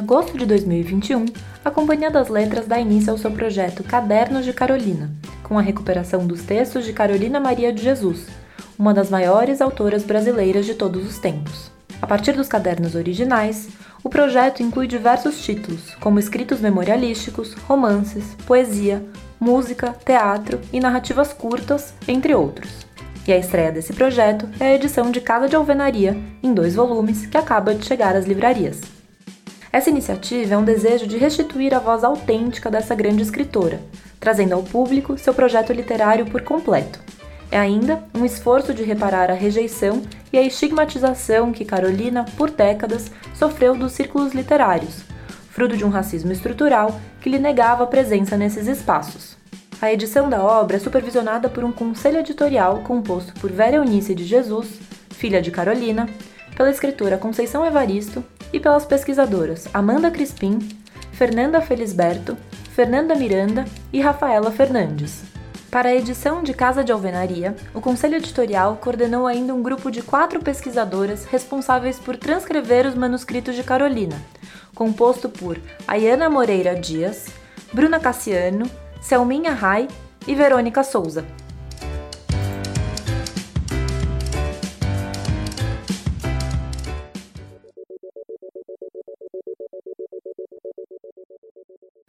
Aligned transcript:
agosto 0.00 0.38
de 0.38 0.46
2021, 0.46 1.26
a 1.62 1.70
Companhia 1.70 2.10
das 2.10 2.30
Letras 2.30 2.66
dá 2.66 2.80
início 2.80 3.12
ao 3.12 3.18
seu 3.18 3.30
projeto 3.30 3.84
Cadernos 3.84 4.46
de 4.46 4.52
Carolina, 4.54 5.10
com 5.42 5.58
a 5.58 5.62
recuperação 5.62 6.26
dos 6.26 6.40
textos 6.40 6.86
de 6.86 6.94
Carolina 6.94 7.38
Maria 7.38 7.70
de 7.70 7.82
Jesus, 7.82 8.26
uma 8.78 8.94
das 8.94 9.10
maiores 9.10 9.60
autoras 9.60 10.02
brasileiras 10.02 10.64
de 10.64 10.72
todos 10.72 11.06
os 11.06 11.18
tempos. 11.18 11.70
A 12.00 12.06
partir 12.06 12.32
dos 12.32 12.48
cadernos 12.48 12.94
originais, 12.94 13.68
o 14.02 14.08
projeto 14.08 14.62
inclui 14.62 14.86
diversos 14.86 15.42
títulos, 15.42 15.94
como 15.96 16.18
escritos 16.18 16.60
memorialísticos, 16.60 17.52
romances, 17.68 18.24
poesia, 18.46 19.04
música, 19.38 19.94
teatro 20.02 20.62
e 20.72 20.80
narrativas 20.80 21.30
curtas, 21.34 21.92
entre 22.08 22.34
outros. 22.34 22.86
E 23.28 23.32
a 23.34 23.36
estreia 23.36 23.70
desse 23.70 23.92
projeto 23.92 24.48
é 24.58 24.68
a 24.68 24.74
edição 24.74 25.10
de 25.10 25.20
Casa 25.20 25.46
de 25.46 25.56
Alvenaria, 25.56 26.16
em 26.42 26.54
dois 26.54 26.74
volumes, 26.74 27.26
que 27.26 27.36
acaba 27.36 27.74
de 27.74 27.84
chegar 27.84 28.16
às 28.16 28.24
livrarias. 28.24 28.99
Essa 29.72 29.88
iniciativa 29.88 30.54
é 30.54 30.58
um 30.58 30.64
desejo 30.64 31.06
de 31.06 31.16
restituir 31.16 31.72
a 31.72 31.78
voz 31.78 32.02
autêntica 32.02 32.68
dessa 32.68 32.92
grande 32.92 33.22
escritora, 33.22 33.80
trazendo 34.18 34.52
ao 34.52 34.64
público 34.64 35.16
seu 35.16 35.32
projeto 35.32 35.72
literário 35.72 36.26
por 36.26 36.42
completo. 36.42 36.98
É 37.52 37.58
ainda 37.58 38.02
um 38.12 38.24
esforço 38.24 38.74
de 38.74 38.82
reparar 38.82 39.30
a 39.30 39.34
rejeição 39.34 40.02
e 40.32 40.38
a 40.38 40.42
estigmatização 40.42 41.52
que 41.52 41.64
Carolina, 41.64 42.24
por 42.36 42.50
décadas, 42.50 43.12
sofreu 43.32 43.76
dos 43.76 43.92
círculos 43.92 44.32
literários, 44.32 45.04
fruto 45.50 45.76
de 45.76 45.84
um 45.84 45.88
racismo 45.88 46.32
estrutural 46.32 47.00
que 47.20 47.30
lhe 47.30 47.38
negava 47.38 47.84
a 47.84 47.88
presença 47.88 48.36
nesses 48.36 48.66
espaços. 48.66 49.36
A 49.80 49.92
edição 49.92 50.28
da 50.28 50.42
obra 50.42 50.78
é 50.78 50.80
supervisionada 50.80 51.48
por 51.48 51.62
um 51.62 51.72
conselho 51.72 52.18
editorial 52.18 52.78
composto 52.78 53.32
por 53.34 53.52
Vera 53.52 53.76
Eunice 53.76 54.16
de 54.16 54.24
Jesus, 54.24 54.68
filha 55.10 55.40
de 55.40 55.52
Carolina, 55.52 56.08
pela 56.56 56.70
escritora 56.70 57.16
Conceição 57.16 57.64
Evaristo 57.64 58.24
e 58.52 58.60
pelas 58.60 58.84
pesquisadoras 58.84 59.68
Amanda 59.72 60.10
Crispim, 60.10 60.58
Fernanda 61.12 61.60
Felisberto, 61.60 62.36
Fernanda 62.74 63.14
Miranda 63.14 63.64
e 63.92 64.00
Rafaela 64.00 64.50
Fernandes. 64.50 65.22
Para 65.70 65.90
a 65.90 65.94
edição 65.94 66.42
de 66.42 66.52
Casa 66.52 66.82
de 66.82 66.90
Alvenaria, 66.90 67.54
o 67.72 67.80
Conselho 67.80 68.16
Editorial 68.16 68.78
coordenou 68.80 69.26
ainda 69.26 69.54
um 69.54 69.62
grupo 69.62 69.88
de 69.90 70.02
quatro 70.02 70.40
pesquisadoras 70.40 71.24
responsáveis 71.26 71.96
por 71.96 72.16
transcrever 72.16 72.86
os 72.86 72.96
manuscritos 72.96 73.54
de 73.54 73.62
Carolina, 73.62 74.20
composto 74.74 75.28
por 75.28 75.60
Ayana 75.86 76.28
Moreira 76.28 76.74
Dias, 76.74 77.26
Bruna 77.72 78.00
Cassiano, 78.00 78.68
Selminha 79.00 79.52
Rai 79.52 79.86
e 80.26 80.34
Verônica 80.34 80.82
Souza. 80.82 81.24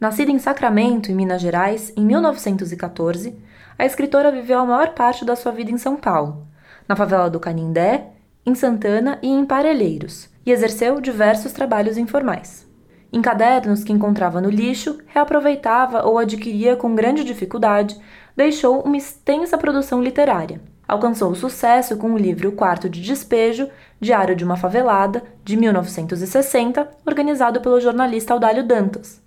Nascida 0.02 0.32
em 0.32 0.40
Sacramento, 0.40 1.12
em 1.12 1.16
Minas 1.16 1.40
Gerais, 1.40 1.94
em 1.96 2.04
1914, 2.04 3.38
a 3.78 3.86
escritora 3.86 4.32
viveu 4.32 4.58
a 4.58 4.66
maior 4.66 4.96
parte 4.96 5.24
da 5.24 5.36
sua 5.36 5.52
vida 5.52 5.70
em 5.70 5.78
São 5.78 5.96
Paulo, 5.96 6.48
na 6.88 6.96
favela 6.96 7.30
do 7.30 7.40
Canindé, 7.40 8.08
em 8.44 8.56
Santana 8.56 9.20
e 9.22 9.28
em 9.28 9.46
Parelheiros, 9.46 10.28
e 10.44 10.52
exerceu 10.52 11.00
diversos 11.00 11.52
trabalhos 11.52 12.00
informais. 12.00 12.68
Em 13.14 13.22
cadernos 13.22 13.84
que 13.84 13.94
encontrava 13.94 14.42
no 14.42 14.50
lixo, 14.50 14.98
reaproveitava 15.06 16.04
ou 16.04 16.18
adquiria 16.18 16.76
com 16.76 16.96
grande 16.96 17.24
dificuldade, 17.24 17.96
deixou 18.36 18.82
uma 18.82 18.98
extensa 18.98 19.56
produção 19.56 20.02
literária. 20.02 20.60
Alcançou 20.88 21.36
sucesso 21.36 21.96
com 21.96 22.12
o 22.14 22.18
livro 22.18 22.52
Quarto 22.54 22.90
de 22.90 23.00
Despejo, 23.04 23.70
Diário 24.00 24.36
de 24.36 24.44
uma 24.44 24.58
Favelada, 24.58 25.22
de 25.44 25.56
1960, 25.56 26.90
organizado 27.06 27.62
pelo 27.62 27.80
jornalista 27.80 28.34
Audálio 28.34 28.66
Dantas, 28.66 29.21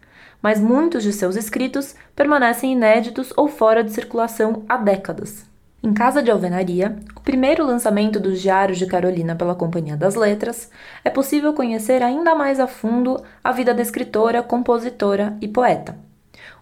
mas 0.45 0.61
muitos 0.61 1.03
de 1.03 1.11
seus 1.11 1.37
escritos 1.37 1.95
permanecem 2.15 2.75
inéditos 2.75 3.33
ou 3.35 3.49
fora 3.49 3.83
de 3.83 3.91
circulação 3.91 4.63
há 4.69 4.77
décadas. 4.77 5.47
Em 5.83 5.95
Casa 5.95 6.23
de 6.23 6.31
Alvenaria, 6.31 6.99
o 7.17 7.21
primeiro 7.21 7.65
lançamento 7.65 8.21
dos 8.21 8.43
Diários 8.43 8.77
de 8.77 8.85
Carolina 8.85 9.35
pela 9.35 9.55
Companhia 9.55 9.97
das 9.97 10.15
Letras, 10.15 10.71
é 11.03 11.09
possível 11.09 11.55
conhecer 11.55 12.03
ainda 12.03 12.35
mais 12.35 12.61
a 12.61 12.67
fundo 12.67 13.23
a 13.43 13.53
vida 13.53 13.73
da 13.73 13.81
escritora, 13.81 14.43
compositora 14.43 15.35
e 15.41 15.49
poeta. 15.49 15.97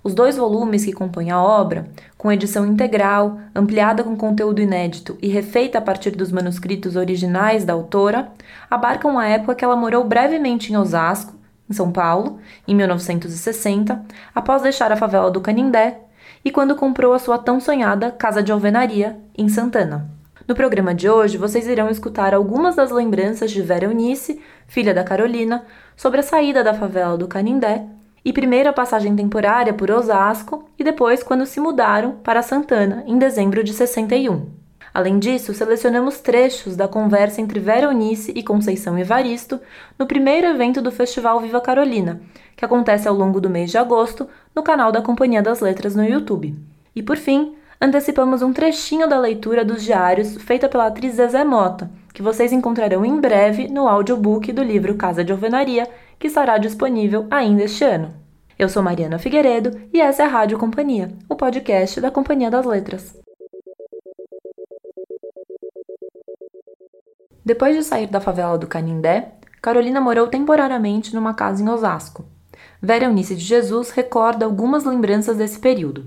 Os 0.05 0.15
dois 0.15 0.37
volumes 0.37 0.85
que 0.85 0.93
compõem 0.93 1.33
a 1.33 1.43
obra, 1.43 1.89
com 2.17 2.31
edição 2.31 2.65
integral, 2.65 3.41
ampliada 3.53 4.05
com 4.05 4.17
conteúdo 4.17 4.63
inédito 4.63 5.19
e 5.21 5.27
refeita 5.27 5.79
a 5.79 5.83
partir 5.83 6.13
dos 6.13 6.31
manuscritos 6.31 6.95
originais 6.95 7.65
da 7.65 7.73
autora, 7.73 8.31
abarcam 8.71 9.19
a 9.19 9.27
época 9.27 9.57
que 9.57 9.65
ela 9.65 9.75
morou 9.75 10.05
brevemente 10.05 10.73
em 10.73 10.77
Osasco 10.77 11.42
em 11.73 11.75
São 11.75 11.91
Paulo, 11.91 12.39
em 12.69 12.75
1960, 12.75 14.05
após 14.35 14.61
deixar 14.61 14.93
a 14.93 14.97
favela 14.97 15.31
do 15.31 15.41
Canindé, 15.41 16.01
e 16.45 16.51
quando 16.51 16.77
comprou 16.77 17.15
a 17.15 17.19
sua 17.19 17.39
tão 17.39 17.59
sonhada 17.59 18.11
Casa 18.11 18.43
de 18.43 18.53
Alvenaria, 18.53 19.19
em 19.37 19.49
Santana. 19.49 20.09
No 20.47 20.55
programa 20.55 20.95
de 20.95 21.09
hoje, 21.09 21.39
vocês 21.39 21.67
irão 21.67 21.89
escutar 21.89 22.35
algumas 22.35 22.77
das 22.77 22.91
lembranças 22.91 23.51
de 23.51 23.63
Vera 23.63 23.87
Eunice, 23.87 24.41
filha 24.67 24.93
da 24.93 25.03
Carolina, 25.03 25.65
sobre 25.97 26.21
a 26.21 26.23
saída 26.23 26.63
da 26.63 26.75
favela 26.75 27.17
do 27.17 27.27
Canindé 27.27 27.87
e 28.25 28.33
primeira 28.33 28.73
passagem 28.73 29.17
temporária 29.17 29.73
por 29.73 29.91
Osasco 29.91 30.69
e 30.79 30.85
depois 30.85 31.23
quando 31.23 31.47
se 31.47 31.59
mudaram 31.59 32.17
para 32.23 32.43
Santana, 32.43 33.03
em 33.07 33.17
dezembro 33.19 33.65
de 33.65 33.73
61. 33.73 34.62
Além 34.95 35.19
disso, 35.19 35.55
selecionamos 35.55 36.21
trechos 36.21 36.77
da 36.77 36.87
conversa 36.87 37.41
entre 37.41 37.59
Vera 37.59 37.87
Eunice 37.87 38.33
e 38.35 38.43
Conceição 38.43 38.99
Evaristo 38.99 39.59
no 39.99 40.07
primeiro 40.07 40.47
evento 40.47 40.83
do 40.83 40.93
Festival 40.93 41.41
Viva 41.41 41.63
Carolina, 41.63 42.21
que 42.55 42.65
acontece 42.65 43.09
ao 43.09 43.15
longo 43.15 43.41
do 43.41 43.49
mês 43.49 43.71
de 43.71 43.79
agosto 43.79 44.29
no 44.55 44.63
canal 44.63 44.93
da 44.93 45.01
Companhia 45.01 45.43
das 45.43 45.61
Letras 45.61 45.97
no 45.97 46.05
YouTube. 46.05 46.55
E 46.95 47.03
por 47.03 47.17
fim, 47.17 47.55
antecipamos 47.81 48.43
um 48.43 48.53
trechinho 48.53 49.09
da 49.09 49.19
leitura 49.19 49.65
dos 49.65 49.83
diários 49.83 50.37
feita 50.37 50.69
pela 50.69 50.89
atriz 50.89 51.15
Zezé 51.15 51.43
Mota, 51.43 51.91
que 52.13 52.21
vocês 52.21 52.53
encontrarão 52.53 53.03
em 53.03 53.19
breve 53.19 53.69
no 53.69 53.89
audiobook 53.89 54.53
do 54.53 54.63
livro 54.63 54.95
Casa 54.95 55.25
de 55.25 55.33
Alvenaria, 55.33 55.89
que 56.19 56.27
estará 56.27 56.59
disponível 56.59 57.27
ainda 57.31 57.65
este 57.65 57.83
ano. 57.83 58.13
Eu 58.59 58.69
sou 58.69 58.83
Mariana 58.83 59.19
Figueiredo 59.19 59.71
e 59.91 60.03
essa 60.03 60.23
é 60.23 60.27
a 60.27 60.29
Rádio 60.29 60.59
Companhia, 60.59 61.11
o 61.31 61.35
podcast 61.35 61.99
da 61.99 62.11
Companhia 62.11 62.51
das 62.51 62.67
Letras. 62.67 63.22
Depois 67.45 67.75
de 67.75 67.83
sair 67.83 68.07
da 68.07 68.21
favela 68.21 68.57
do 68.57 68.69
Canindé, 68.69 69.33
Carolina 69.61 70.01
morou 70.01 70.29
temporariamente 70.29 71.13
numa 71.13 71.35
casa 71.35 71.61
em 71.61 71.69
Osasco. 71.69 72.25
Vera 72.81 73.07
Eunice 73.07 73.35
de 73.35 73.43
Jesus 73.43 73.91
recorda 73.91 74.45
algumas 74.45 74.85
lembranças 74.85 75.37
desse 75.37 75.59
período. 75.59 76.07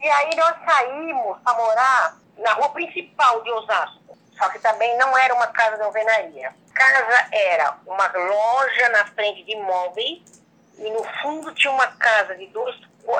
E 0.00 0.08
aí 0.08 0.36
nós 0.36 0.54
saímos 0.64 1.38
para 1.42 1.56
morar 1.56 2.18
na 2.38 2.52
rua 2.52 2.68
principal 2.68 3.42
de 3.42 3.50
Osasco. 3.50 4.16
Só 4.38 4.48
que 4.50 4.60
também 4.60 4.96
não 4.96 5.18
era 5.18 5.34
uma 5.34 5.48
casa 5.48 5.76
de 5.76 5.82
alvenaria. 5.82 6.54
A 6.70 6.72
casa 6.72 7.28
era 7.32 7.78
uma 7.84 8.06
loja 8.06 8.88
na 8.90 9.06
frente 9.06 9.42
de 9.42 9.52
imóveis 9.52 10.22
e 10.78 10.88
no 10.88 11.02
fundo 11.20 11.52
tinha 11.54 11.72
uma 11.72 11.88
casa 11.88 12.36
de 12.36 12.46
dois 12.46 12.76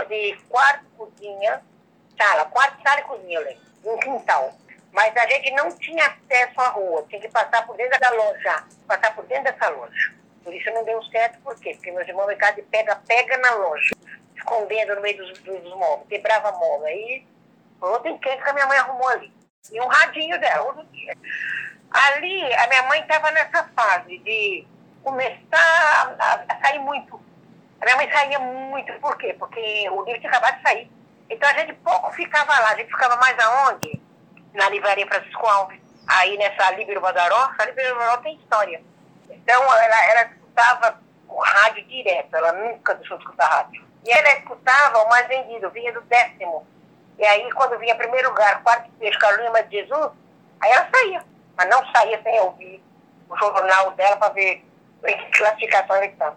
de 0.09 0.37
quarto 0.49 0.85
cozinha, 0.97 1.61
sala, 2.17 2.45
quarto, 2.45 2.81
sala 2.81 3.01
e 3.01 3.05
cozinha, 3.05 3.57
um 3.85 3.99
quintal. 3.99 4.55
Mas 4.93 5.17
a 5.17 5.27
gente 5.27 5.51
não 5.53 5.71
tinha 5.79 6.05
acesso 6.07 6.61
à 6.61 6.69
rua, 6.69 7.07
tinha 7.09 7.21
que 7.21 7.29
passar 7.29 7.65
por 7.67 7.77
dentro 7.77 7.99
da 8.01 8.11
loja, 8.11 8.65
passar 8.87 9.15
por 9.15 9.25
dentro 9.27 9.45
dessa 9.45 9.69
loja. 9.69 10.15
Por 10.43 10.55
isso 10.55 10.71
não 10.73 10.85
deu 10.85 11.03
certo, 11.05 11.39
por 11.43 11.55
quê? 11.61 11.75
Porque 11.75 11.93
meus 11.93 12.09
irmãos 12.09 12.29
ficavam 12.29 12.57
de 12.57 12.63
pega-pega 12.63 13.39
na 13.39 13.55
loja, 13.55 13.95
escondendo 14.35 14.97
no 14.97 15.03
meio 15.03 15.17
dos, 15.19 15.39
dos 15.41 15.63
móveis, 15.75 16.09
quebrava 16.09 16.53
móvel. 16.53 16.87
Aí, 16.87 17.27
ontem 17.81 18.19
quem 18.19 18.41
que 18.41 18.49
a 18.49 18.53
minha 18.53 18.67
mãe 18.67 18.79
arrumou 18.79 19.09
ali? 19.09 19.33
E 19.71 19.81
um 19.81 19.87
radinho 19.87 20.41
dela, 20.41 20.65
outro 20.65 20.85
dia. 20.87 21.17
Ali, 21.91 22.55
a 22.55 22.67
minha 22.69 22.83
mãe 22.85 23.01
estava 23.01 23.31
nessa 23.31 23.65
fase 23.77 24.19
de 24.19 24.67
começar 25.03 26.17
a, 26.19 26.45
a, 26.49 26.61
sair 26.61 26.79
muito. 26.79 27.21
A 27.81 27.85
minha 27.85 27.97
mãe 27.97 28.11
saía 28.11 28.39
muito, 28.39 28.93
por 29.01 29.17
quê? 29.19 29.35
Porque 29.39 29.89
o 29.91 30.05
livro 30.05 30.21
tinha 30.21 30.31
acabado 30.31 30.57
de 30.57 30.63
sair. 30.63 30.91
Então 31.29 31.49
a 31.49 31.53
gente 31.55 31.75
pouco 31.75 32.13
ficava 32.13 32.59
lá, 32.59 32.71
a 32.71 32.77
gente 32.77 32.91
ficava 32.91 33.17
mais 33.17 33.39
aonde? 33.39 34.00
Na 34.55 34.69
livraria 34.69 35.07
Francisco 35.07 35.47
Alves. 35.47 35.81
Aí 36.07 36.37
nessa 36.37 36.71
Líbero 36.73 37.01
Badaró, 37.01 37.51
a 37.59 37.65
Líbero 37.65 37.97
Badaró 37.97 38.23
tem 38.23 38.37
história. 38.37 38.83
Então 39.29 39.63
ela, 39.63 40.11
ela 40.11 40.23
escutava 40.33 41.01
o 41.29 41.41
rádio 41.41 41.85
direto, 41.87 42.35
ela 42.35 42.53
nunca 42.53 42.95
deixou 42.95 43.17
de 43.19 43.25
escutar 43.25 43.47
rádio. 43.47 43.85
E 44.05 44.11
ela 44.11 44.39
escutava 44.39 44.99
o 44.99 45.09
mais 45.09 45.29
vendido, 45.29 45.71
vinha 45.71 45.93
do 45.93 46.01
décimo. 46.03 46.67
E 47.19 47.25
aí 47.25 47.51
quando 47.53 47.79
vinha 47.79 47.95
primeiro 47.95 48.31
lugar, 48.31 48.63
quarto 48.63 48.91
peixe, 48.99 49.19
Carolina 49.19 49.63
de 49.63 49.81
Jesus, 49.81 50.11
aí 50.61 50.71
ela 50.71 50.89
saía. 50.93 51.25
Mas 51.57 51.69
não 51.69 51.93
saía 51.93 52.21
sem 52.23 52.41
ouvir 52.41 52.83
o 53.29 53.37
jornal 53.37 53.93
dela 53.93 54.17
para 54.17 54.33
ver 54.33 54.65
em 55.07 55.17
que 55.17 55.39
classificação 55.39 55.97
ele 55.97 56.07
estava. 56.07 56.37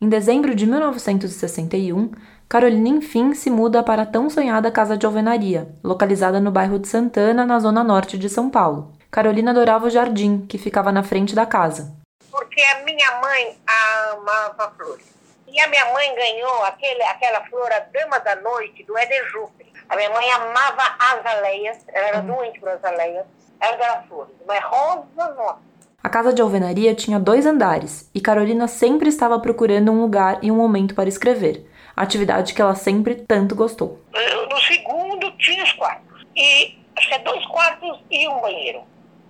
Em 0.00 0.08
dezembro 0.08 0.52
de 0.52 0.66
1961, 0.66 2.10
Carolina 2.52 2.86
enfim 2.86 3.32
se 3.32 3.48
muda 3.48 3.82
para 3.82 4.02
a 4.02 4.06
tão 4.06 4.28
sonhada 4.28 4.70
casa 4.70 4.94
de 4.94 5.06
alvenaria, 5.06 5.74
localizada 5.82 6.38
no 6.38 6.50
bairro 6.50 6.78
de 6.78 6.86
Santana, 6.86 7.46
na 7.46 7.58
zona 7.58 7.82
norte 7.82 8.18
de 8.18 8.28
São 8.28 8.50
Paulo. 8.50 8.92
Carolina 9.10 9.52
adorava 9.52 9.86
o 9.86 9.90
jardim, 9.90 10.44
que 10.46 10.58
ficava 10.58 10.92
na 10.92 11.02
frente 11.02 11.34
da 11.34 11.46
casa. 11.46 11.96
Porque 12.30 12.60
a 12.60 12.84
minha 12.84 13.20
mãe 13.22 13.56
amava 13.66 14.70
flores. 14.76 15.06
E 15.48 15.58
a 15.58 15.66
minha 15.66 15.94
mãe 15.94 16.14
ganhou 16.14 16.62
aquele, 16.64 17.02
aquela 17.04 17.42
flor, 17.46 17.72
a 17.72 17.78
Dama 17.90 18.18
da 18.18 18.36
Noite, 18.36 18.84
do 18.84 18.98
Éder 18.98 19.26
Juppé. 19.30 19.64
A 19.88 19.96
minha 19.96 20.10
mãe 20.10 20.30
amava 20.32 20.94
azaleias, 20.98 21.78
ela 21.88 22.06
era 22.06 22.20
doente 22.20 22.60
por 22.60 22.68
azaleias. 22.68 23.24
Ela 23.58 23.76
dava 23.78 24.02
flores, 24.02 24.34
mas 24.46 24.62
rosa, 24.62 25.34
nossa. 25.34 25.72
A 26.04 26.08
casa 26.10 26.34
de 26.34 26.42
alvenaria 26.42 26.94
tinha 26.96 27.18
dois 27.18 27.46
andares 27.46 28.10
e 28.12 28.20
Carolina 28.20 28.66
sempre 28.66 29.08
estava 29.08 29.38
procurando 29.38 29.92
um 29.92 30.02
lugar 30.02 30.40
e 30.42 30.50
um 30.50 30.56
momento 30.56 30.96
para 30.96 31.08
escrever, 31.08 31.64
atividade 31.96 32.54
que 32.54 32.62
ela 32.62 32.74
sempre 32.74 33.14
tanto 33.14 33.54
gostou. 33.54 34.02
No 34.50 34.60
segundo 34.60 35.30
tinha 35.38 35.62
os 35.64 35.72
quartos. 35.72 36.26
E 36.36 36.78
acho 36.96 37.08
que 37.08 37.14
é 37.14 37.18
dois 37.18 37.44
quartos 37.46 38.00
e 38.10 38.28
um 38.28 38.40
banheiro 38.40 38.82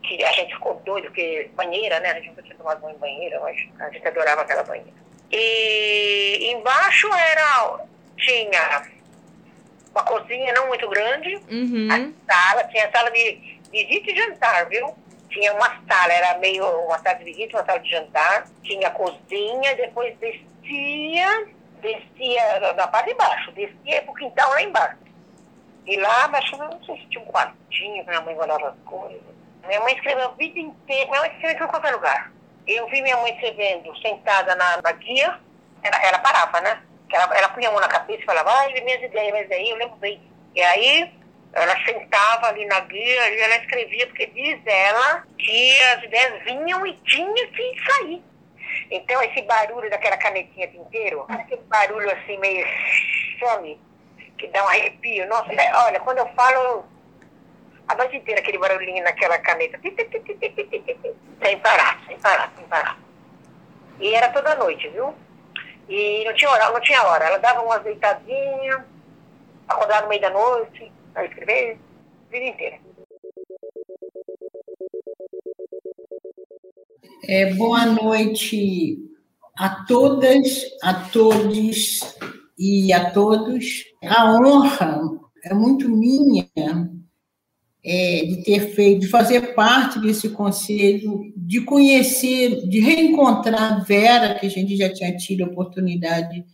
que 0.03 0.23
a 0.25 0.33
gente 0.33 0.55
ficou 0.55 0.81
doido, 0.85 1.05
porque 1.05 1.51
banheira, 1.55 2.01
né? 2.01 2.11
A 2.11 2.15
gente 2.15 2.29
nunca 2.29 2.43
tinha 2.43 2.57
tomado 2.57 2.81
banho 2.81 2.97
em 2.97 2.99
banheira, 2.99 3.41
mas 3.41 3.57
a 3.79 3.91
gente 3.91 4.07
adorava 4.07 4.43
aquela 4.43 4.65
banheira. 4.65 4.93
E 5.31 6.53
embaixo 6.53 7.09
era, 7.13 7.81
tinha 8.19 8.83
uma 9.93 10.03
cozinha 10.03 10.53
não 10.53 10.69
muito 10.69 10.89
grande, 10.89 11.37
uhum. 11.51 11.89
a 11.91 12.33
sala, 12.33 12.65
tinha 12.65 12.91
sala 12.91 13.11
de 13.11 13.59
visita 13.71 14.11
e 14.11 14.17
jantar, 14.17 14.69
viu? 14.69 14.95
Tinha 15.31 15.53
uma 15.55 15.81
sala, 15.89 16.13
era 16.13 16.39
meio 16.39 16.65
uma 16.85 16.99
sala 16.99 17.17
de 17.19 17.25
visita, 17.25 17.57
uma 17.57 17.65
sala 17.65 17.79
de 17.79 17.91
jantar, 17.91 18.47
tinha 18.63 18.91
cozinha, 18.91 19.75
depois 19.77 20.15
descia, 20.19 21.47
descia 21.83 22.73
da 22.75 22.89
parte 22.89 23.09
de 23.09 23.15
baixo, 23.15 23.53
descia 23.53 24.03
pro 24.03 24.15
quintal 24.15 24.51
lá 24.51 24.63
embaixo. 24.63 24.99
E 25.85 25.97
lá, 25.97 26.29
mas 26.29 26.49
não 26.53 26.83
sei 26.85 26.97
se 26.97 27.07
tinha 27.09 27.23
um 27.23 27.27
quartinho, 27.27 28.05
que 28.05 28.09
minha 28.09 28.21
mãe 28.21 28.35
guardava 28.35 28.69
as 28.69 28.79
coisas. 28.85 29.21
Minha 29.67 29.81
mãe 29.81 29.95
escreveu 29.95 30.29
a 30.29 30.33
vida 30.33 30.59
inteira, 30.59 31.11
minha 31.11 31.21
mãe 31.21 31.31
escreveu 31.33 31.67
em 31.67 31.71
qualquer 31.71 31.93
lugar. 31.93 32.33
Eu 32.67 32.89
vi 32.89 33.03
minha 33.03 33.17
mãe 33.17 33.35
escrevendo 33.35 33.95
sentada 33.99 34.55
na, 34.55 34.81
na 34.81 34.93
guia, 34.93 35.39
ela, 35.83 36.03
ela 36.05 36.19
parava, 36.21 36.61
né? 36.61 36.81
Ela, 37.13 37.37
ela 37.37 37.49
punha 37.49 37.69
a 37.69 37.73
mão 37.73 37.81
na 37.81 37.89
cabeça 37.89 38.23
e 38.23 38.25
falava, 38.25 38.51
ai, 38.51 38.81
minhas 38.81 39.03
ideias, 39.03 39.33
mas 39.33 39.51
aí 39.51 39.69
eu 39.69 39.77
lembro 39.77 39.97
bem. 39.97 40.23
E 40.55 40.63
aí 40.63 41.13
ela 41.53 41.85
sentava 41.85 42.47
ali 42.47 42.65
na 42.67 42.81
guia 42.81 43.31
e 43.31 43.41
ela 43.41 43.57
escrevia, 43.57 44.07
porque 44.07 44.27
diz 44.27 44.61
ela 44.65 45.25
que 45.37 45.83
as 45.83 46.05
ideias 46.05 46.45
vinham 46.45 46.87
e 46.87 46.95
tinha 47.05 47.47
que 47.49 47.85
sair. 47.85 48.23
Então 48.91 49.23
esse 49.23 49.43
barulho 49.43 49.89
daquela 49.91 50.17
canetinha 50.17 50.69
tinteiro, 50.69 51.25
aquele 51.29 51.63
barulho 51.63 52.11
assim 52.11 52.39
meio 52.39 52.67
some, 53.39 53.81
que 54.39 54.49
dá 54.49 54.65
um 54.65 54.69
arrepio. 54.69 55.29
Nossa, 55.29 55.53
é, 55.53 55.75
olha, 55.75 56.01
quando 56.01 56.19
eu 56.19 56.29
falo, 56.35 56.85
a 57.89 57.95
noite 57.95 58.17
inteira 58.17 58.41
aquele 58.41 58.59
barulhinho 58.59 59.03
naquela 59.05 59.39
caneta. 59.39 59.79
Sem 61.43 61.59
parar, 61.59 62.01
sem 62.07 62.19
parar, 62.19 62.53
sem 62.57 62.65
parar. 62.67 62.99
E 63.99 64.15
era 64.15 64.29
toda 64.31 64.55
noite, 64.55 64.89
viu? 64.89 65.15
E 65.89 66.25
não 66.25 66.35
tinha 66.35 66.51
hora, 66.51 66.71
não 66.71 66.81
tinha 66.81 67.03
hora. 67.03 67.25
Ela 67.25 67.39
dava 67.39 67.63
umas 67.63 67.83
deitadinhas, 67.83 68.83
acordava 69.69 70.03
no 70.03 70.09
meio 70.09 70.21
da 70.21 70.31
noite, 70.31 70.91
para 71.13 71.25
escrever, 71.25 71.79
a 72.29 72.31
vida 72.31 72.47
inteira. 72.47 72.79
É, 77.25 77.55
boa 77.55 77.87
noite 77.87 78.99
a 79.57 79.85
todas, 79.85 80.63
a 80.83 80.95
todos 80.95 82.01
e 82.59 82.93
a 82.93 83.11
todos. 83.11 83.85
A 84.03 84.35
honra 84.35 85.01
é 85.45 85.55
muito 85.55 85.89
minha 85.89 86.49
é, 87.85 88.25
de 88.25 88.45
ter 88.45 88.75
feito, 88.75 89.01
de 89.03 89.09
fazer 89.09 89.55
parte 89.55 90.01
desse 90.01 90.31
conselho, 90.31 91.33
de 91.37 91.61
conhecer, 91.63 92.69
de 92.69 92.81
reencontrar 92.81 93.85
Vera, 93.85 94.35
que 94.35 94.47
a 94.47 94.51
gente 94.51 94.77
já 94.77 94.93
tinha 94.93 95.17
tido 95.17 95.45
a 95.45 95.49
oportunidade 95.49 96.45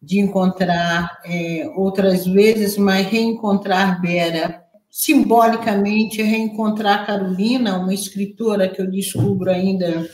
de 0.00 0.20
encontrar 0.20 1.18
é, 1.24 1.68
outras 1.76 2.26
vezes, 2.26 2.76
mas 2.76 3.06
reencontrar 3.06 4.00
Vera, 4.00 4.65
simbolicamente, 4.98 6.22
reencontrar 6.22 7.04
Carolina, 7.04 7.76
uma 7.76 7.92
escritora 7.92 8.66
que 8.66 8.80
eu 8.80 8.90
descubro 8.90 9.50
ainda 9.50 10.08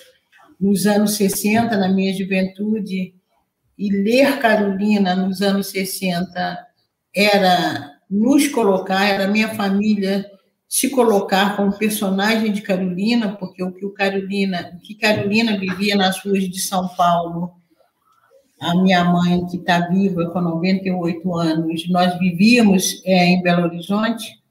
nos 0.58 0.86
anos 0.86 1.14
60, 1.14 1.76
na 1.76 1.88
minha 1.88 2.12
juventude, 2.12 3.14
e 3.78 3.90
ler 3.90 4.40
Carolina 4.40 5.14
nos 5.14 5.40
anos 5.40 5.68
60 5.68 6.66
era 7.14 7.92
nos 8.10 8.48
colocar, 8.48 9.06
era 9.06 9.28
minha 9.28 9.50
família 9.50 10.28
se 10.68 10.90
colocar 10.90 11.56
como 11.56 11.78
personagem 11.78 12.50
de 12.50 12.60
Carolina, 12.60 13.36
porque 13.36 13.62
o 13.62 13.70
que 13.70 13.86
o 13.86 13.94
Carolina, 13.94 14.72
o 14.74 14.80
que 14.80 14.96
Carolina 14.96 15.56
vivia 15.56 15.94
nas 15.94 16.18
ruas 16.24 16.42
de 16.50 16.58
São 16.60 16.88
Paulo, 16.96 17.52
a 18.60 18.74
minha 18.82 19.04
mãe 19.04 19.46
que 19.46 19.58
está 19.58 19.86
viva 19.86 20.28
com 20.30 20.40
98 20.40 21.34
anos, 21.36 21.88
nós 21.88 22.18
vivíamos 22.18 23.00
é, 23.04 23.26
em 23.26 23.40
Belo 23.40 23.62
Horizonte. 23.62 24.41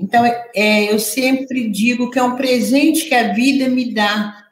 Então, 0.00 0.24
é, 0.24 0.90
eu 0.90 0.98
sempre 0.98 1.68
digo 1.68 2.10
que 2.10 2.18
é 2.18 2.22
um 2.22 2.34
presente 2.34 3.06
que 3.06 3.14
a 3.14 3.34
vida 3.34 3.68
me 3.68 3.92
dá. 3.92 4.46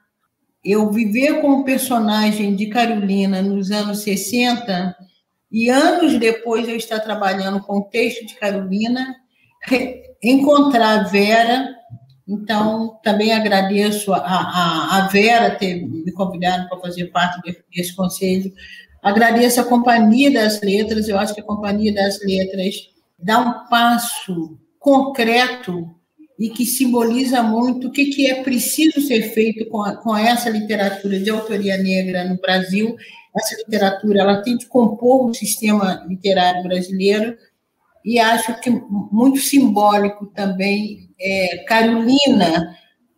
Eu 0.63 0.91
viver 0.93 1.41
com 1.41 1.53
o 1.53 1.65
personagem 1.65 2.55
de 2.55 2.67
Carolina 2.67 3.41
nos 3.41 3.71
anos 3.71 4.01
60 4.01 4.95
e 5.51 5.71
anos 5.71 6.19
depois 6.19 6.69
eu 6.69 6.77
estar 6.77 7.01
trabalhando 7.01 7.61
com 7.63 7.79
o 7.79 7.85
texto 7.85 8.27
de 8.27 8.35
Carolina 8.35 9.17
encontrar 10.23 11.01
a 11.01 11.03
Vera. 11.05 11.75
Então, 12.29 13.01
também 13.03 13.33
agradeço 13.33 14.13
a, 14.13 14.19
a, 14.19 14.99
a 14.99 15.09
Vera 15.09 15.57
ter 15.57 15.83
me 15.83 16.13
convidado 16.13 16.69
para 16.69 16.79
fazer 16.79 17.07
parte 17.07 17.41
desse 17.75 17.97
conselho. 17.97 18.53
Agradeço 19.03 19.63
a 19.63 19.65
Companhia 19.65 20.31
das 20.31 20.61
Letras, 20.61 21.09
eu 21.09 21.19
acho 21.19 21.33
que 21.33 21.41
a 21.41 21.45
Companhia 21.45 21.95
das 21.95 22.21
Letras 22.23 22.75
dá 23.19 23.39
um 23.39 23.69
passo 23.71 24.59
concreto 24.89 25.95
e 26.39 26.49
que 26.49 26.65
simboliza 26.65 27.43
muito 27.43 27.89
o 27.89 27.91
que, 27.91 28.07
que 28.07 28.31
é 28.31 28.43
preciso 28.43 29.03
ser 29.03 29.35
feito 29.35 29.69
com, 29.69 29.83
a, 29.83 29.97
com 29.97 30.17
essa 30.17 30.49
literatura 30.49 31.21
de 31.21 31.29
autoria 31.29 31.77
negra 31.77 32.25
no 32.25 32.41
Brasil. 32.41 32.97
Essa 33.37 33.57
literatura 33.57 34.21
ela 34.21 34.41
tem 34.41 34.57
de 34.57 34.65
compor 34.67 35.29
o 35.29 35.35
sistema 35.35 36.07
literário 36.09 36.63
brasileiro 36.63 37.37
e 38.03 38.19
acho 38.19 38.59
que 38.61 38.71
muito 38.71 39.41
simbólico 39.41 40.27
também 40.29 41.11
é, 41.21 41.65
Carolina 41.69 42.75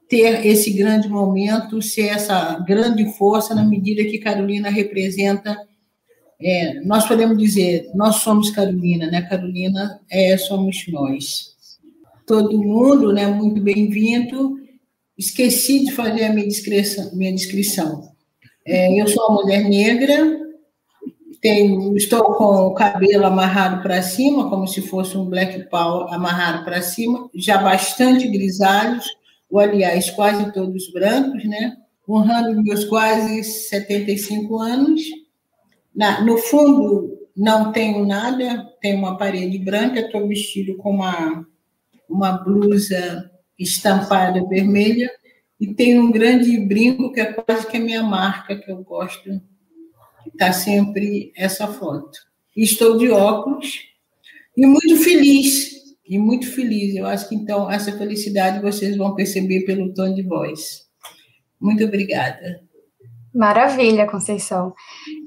ter 0.09 0.45
esse 0.45 0.73
grande 0.73 1.09
momento, 1.09 1.81
ser 1.81 2.09
essa 2.09 2.59
grande 2.67 3.13
força 3.13 3.55
na 3.55 3.63
medida 3.63 4.03
que 4.03 4.19
Carolina 4.19 4.71
representa. 4.71 5.57
É, 6.43 6.81
nós 6.81 7.07
podemos 7.07 7.39
dizer, 7.39 7.89
nós 7.95 8.17
somos 8.17 8.51
Carolina, 8.51 9.09
né? 9.09 9.23
Carolina 9.23 10.01
é, 10.11 10.37
somos 10.37 10.85
nós. 10.89 11.50
Todo 12.31 12.63
mundo, 12.63 13.13
né? 13.13 13.27
Muito 13.27 13.61
bem-vindo. 13.61 14.57
Esqueci 15.19 15.85
de 15.85 15.91
fazer 15.91 16.27
a 16.27 16.33
minha 16.33 16.47
descrição. 16.47 17.11
Minha 17.13 17.33
descrição. 17.33 18.13
É, 18.65 19.01
eu 19.01 19.09
sou 19.09 19.27
uma 19.27 19.43
mulher 19.43 19.69
negra, 19.69 20.39
tenho, 21.41 21.97
estou 21.97 22.23
com 22.37 22.69
o 22.69 22.73
cabelo 22.73 23.27
amarrado 23.27 23.83
para 23.83 24.01
cima, 24.01 24.49
como 24.49 24.69
se 24.69 24.81
fosse 24.81 25.19
um 25.19 25.25
black 25.25 25.69
power 25.71 26.15
amarrado 26.15 26.65
para 26.65 26.81
cima, 26.83 27.29
já 27.35 27.59
bastante 27.59 28.29
grisalhos, 28.29 29.07
ou 29.51 29.59
aliás, 29.59 30.09
quase 30.11 30.53
todos 30.53 30.93
brancos, 30.93 31.45
né? 31.45 31.79
Honrando 32.09 32.63
meus 32.63 32.85
quase 32.85 33.43
75 33.43 34.57
anos. 34.57 35.03
Na, 35.93 36.25
no 36.25 36.39
fundo, 36.39 37.29
não 37.37 37.73
tenho 37.73 38.07
nada, 38.07 38.71
tenho 38.81 38.99
uma 38.99 39.19
parede 39.19 39.59
branca, 39.59 39.99
estou 39.99 40.29
vestido 40.29 40.77
com 40.77 40.93
uma, 40.93 41.45
uma 42.11 42.33
blusa 42.33 43.31
estampada 43.59 44.45
vermelha 44.49 45.11
e 45.61 45.73
tenho 45.75 46.03
um 46.03 46.11
grande 46.11 46.59
brinco 46.59 47.13
que 47.13 47.21
é 47.21 47.33
quase 47.33 47.67
que 47.67 47.77
a 47.77 47.81
minha 47.81 48.03
marca, 48.03 48.57
que 48.57 48.71
eu 48.71 48.83
gosto 48.83 49.41
está 50.27 50.53
sempre 50.53 51.33
essa 51.37 51.67
foto. 51.67 52.19
Estou 52.57 52.99
de 52.99 53.11
óculos 53.11 53.83
e 54.57 54.67
muito 54.67 54.97
feliz, 54.97 55.97
e 56.07 56.19
muito 56.19 56.51
feliz. 56.51 56.97
Eu 56.97 57.07
acho 57.07 57.29
que 57.29 57.35
então 57.35 57.71
essa 57.71 57.97
felicidade 57.97 58.61
vocês 58.61 58.97
vão 58.97 59.15
perceber 59.15 59.65
pelo 59.65 59.95
tom 59.95 60.13
de 60.13 60.23
voz. 60.23 60.87
Muito 61.61 61.85
obrigada. 61.85 62.63
Maravilha, 63.33 64.09
Conceição. 64.09 64.75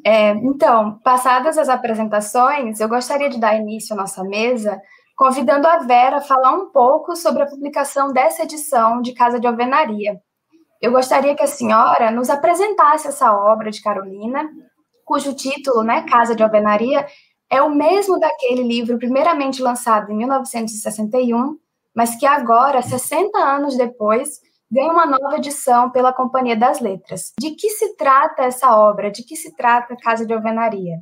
É, 0.06 0.32
então, 0.32 1.00
passadas 1.04 1.58
as 1.58 1.70
apresentações, 1.70 2.80
eu 2.80 2.90
gostaria 2.90 3.30
de 3.30 3.40
dar 3.40 3.56
início 3.56 3.94
à 3.94 3.98
nossa 3.98 4.24
mesa, 4.24 4.82
convidando 5.24 5.66
a 5.70 5.78
Vera 5.78 6.18
a 6.18 6.22
falar 6.22 6.52
um 6.52 6.70
pouco 6.70 7.16
sobre 7.16 7.44
a 7.44 7.46
publicação 7.46 8.12
dessa 8.12 8.44
edição 8.44 9.02
de 9.02 9.14
Casa 9.14 9.40
de 9.40 9.48
Alvenaria. 9.48 10.20
Eu 10.82 10.92
gostaria 10.92 11.34
que 11.34 11.42
a 11.42 11.48
senhora 11.48 12.12
nos 12.12 12.30
apresentasse 12.30 13.08
essa 13.08 13.32
obra 13.32 13.72
de 13.72 13.82
Carolina 13.82 14.50
cujo 15.06 15.34
título, 15.34 15.82
né, 15.82 16.04
Casa 16.10 16.36
de 16.36 16.44
Alvenaria, 16.44 17.08
é 17.50 17.62
o 17.62 17.74
mesmo 17.74 18.20
daquele 18.20 18.64
livro 18.64 18.98
primeiramente 18.98 19.62
lançado 19.62 20.12
em 20.12 20.18
1961, 20.18 21.58
mas 21.96 22.18
que 22.18 22.26
agora, 22.26 22.82
60 22.82 23.38
anos 23.38 23.78
depois, 23.78 24.42
ganha 24.70 24.92
uma 24.92 25.06
nova 25.06 25.38
edição 25.38 25.90
pela 25.90 26.12
Companhia 26.12 26.58
das 26.58 26.82
Letras. 26.82 27.32
De 27.40 27.52
que 27.52 27.70
se 27.70 27.96
trata 27.96 28.44
essa 28.44 28.76
obra? 28.76 29.10
De 29.10 29.24
que 29.24 29.38
se 29.38 29.56
trata 29.56 29.96
Casa 29.96 30.26
de 30.26 30.34
Alvenaria? 30.34 30.98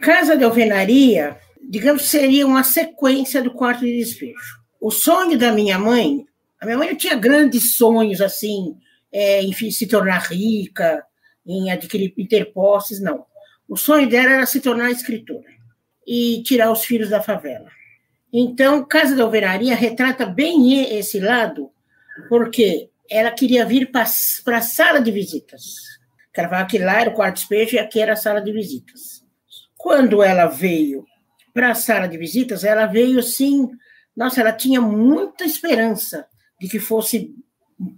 Casa 0.00 0.36
de 0.36 0.42
Alvenaria, 0.42 1.38
digamos, 1.68 2.04
seria 2.04 2.46
uma 2.46 2.62
sequência 2.62 3.42
do 3.42 3.52
Quarto 3.52 3.80
de 3.80 3.96
Despejo. 3.98 4.62
O 4.80 4.90
sonho 4.90 5.38
da 5.38 5.52
minha 5.52 5.78
mãe, 5.78 6.26
a 6.60 6.66
minha 6.66 6.78
mãe 6.78 6.94
tinha 6.94 7.14
grandes 7.14 7.76
sonhos 7.76 8.20
assim, 8.20 8.76
é, 9.12 9.42
enfim, 9.42 9.70
se 9.70 9.86
tornar 9.86 10.18
rica, 10.18 11.04
em 11.46 11.70
adquirir 11.70 12.12
interpostes, 12.16 13.00
não. 13.00 13.24
O 13.68 13.76
sonho 13.76 14.08
dela 14.08 14.32
era 14.32 14.46
se 14.46 14.60
tornar 14.60 14.90
escritora 14.90 15.48
e 16.06 16.42
tirar 16.42 16.70
os 16.70 16.84
filhos 16.84 17.10
da 17.10 17.22
favela. 17.22 17.70
Então, 18.32 18.84
Casa 18.84 19.14
da 19.14 19.22
Alvenaria 19.22 19.74
retrata 19.74 20.26
bem 20.26 20.96
esse 20.98 21.20
lado, 21.20 21.70
porque 22.28 22.90
ela 23.08 23.30
queria 23.30 23.64
vir 23.64 23.90
para 23.90 24.02
a 24.02 24.60
sala 24.60 25.00
de 25.00 25.10
visitas. 25.10 25.62
Ela 26.36 26.48
falava 26.48 26.68
que 26.68 26.78
lá 26.78 27.00
era 27.00 27.10
o 27.10 27.14
quarto 27.14 27.36
espejo 27.36 27.76
e 27.76 27.78
aqui 27.78 28.00
era 28.00 28.14
a 28.14 28.16
sala 28.16 28.40
de 28.40 28.52
visitas. 28.52 29.24
Quando 29.76 30.22
ela 30.22 30.46
veio 30.46 31.06
para 31.54 31.70
a 31.70 31.74
sala 31.74 32.08
de 32.08 32.18
visitas, 32.18 32.64
ela 32.64 32.84
veio 32.86 33.20
assim, 33.20 33.70
nossa, 34.14 34.40
ela 34.40 34.52
tinha 34.52 34.80
muita 34.80 35.44
esperança 35.44 36.26
de 36.60 36.68
que 36.68 36.80
fosse 36.80 37.32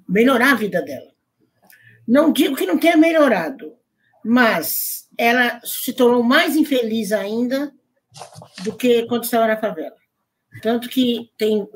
melhorar 0.08 0.52
a 0.52 0.56
vida 0.56 0.82
dela. 0.82 1.10
Não 2.06 2.30
digo 2.30 2.54
que 2.54 2.66
não 2.66 2.78
tenha 2.78 2.96
melhorado, 2.96 3.74
mas 4.22 5.08
ela 5.18 5.60
se 5.64 5.92
tornou 5.94 6.22
mais 6.22 6.54
infeliz 6.54 7.10
ainda 7.10 7.72
do 8.62 8.76
que 8.76 9.06
quando 9.06 9.24
estava 9.24 9.46
na 9.46 9.56
favela. 9.56 9.96
Tanto 10.62 10.88
que 10.88 11.30
tem 11.38 11.66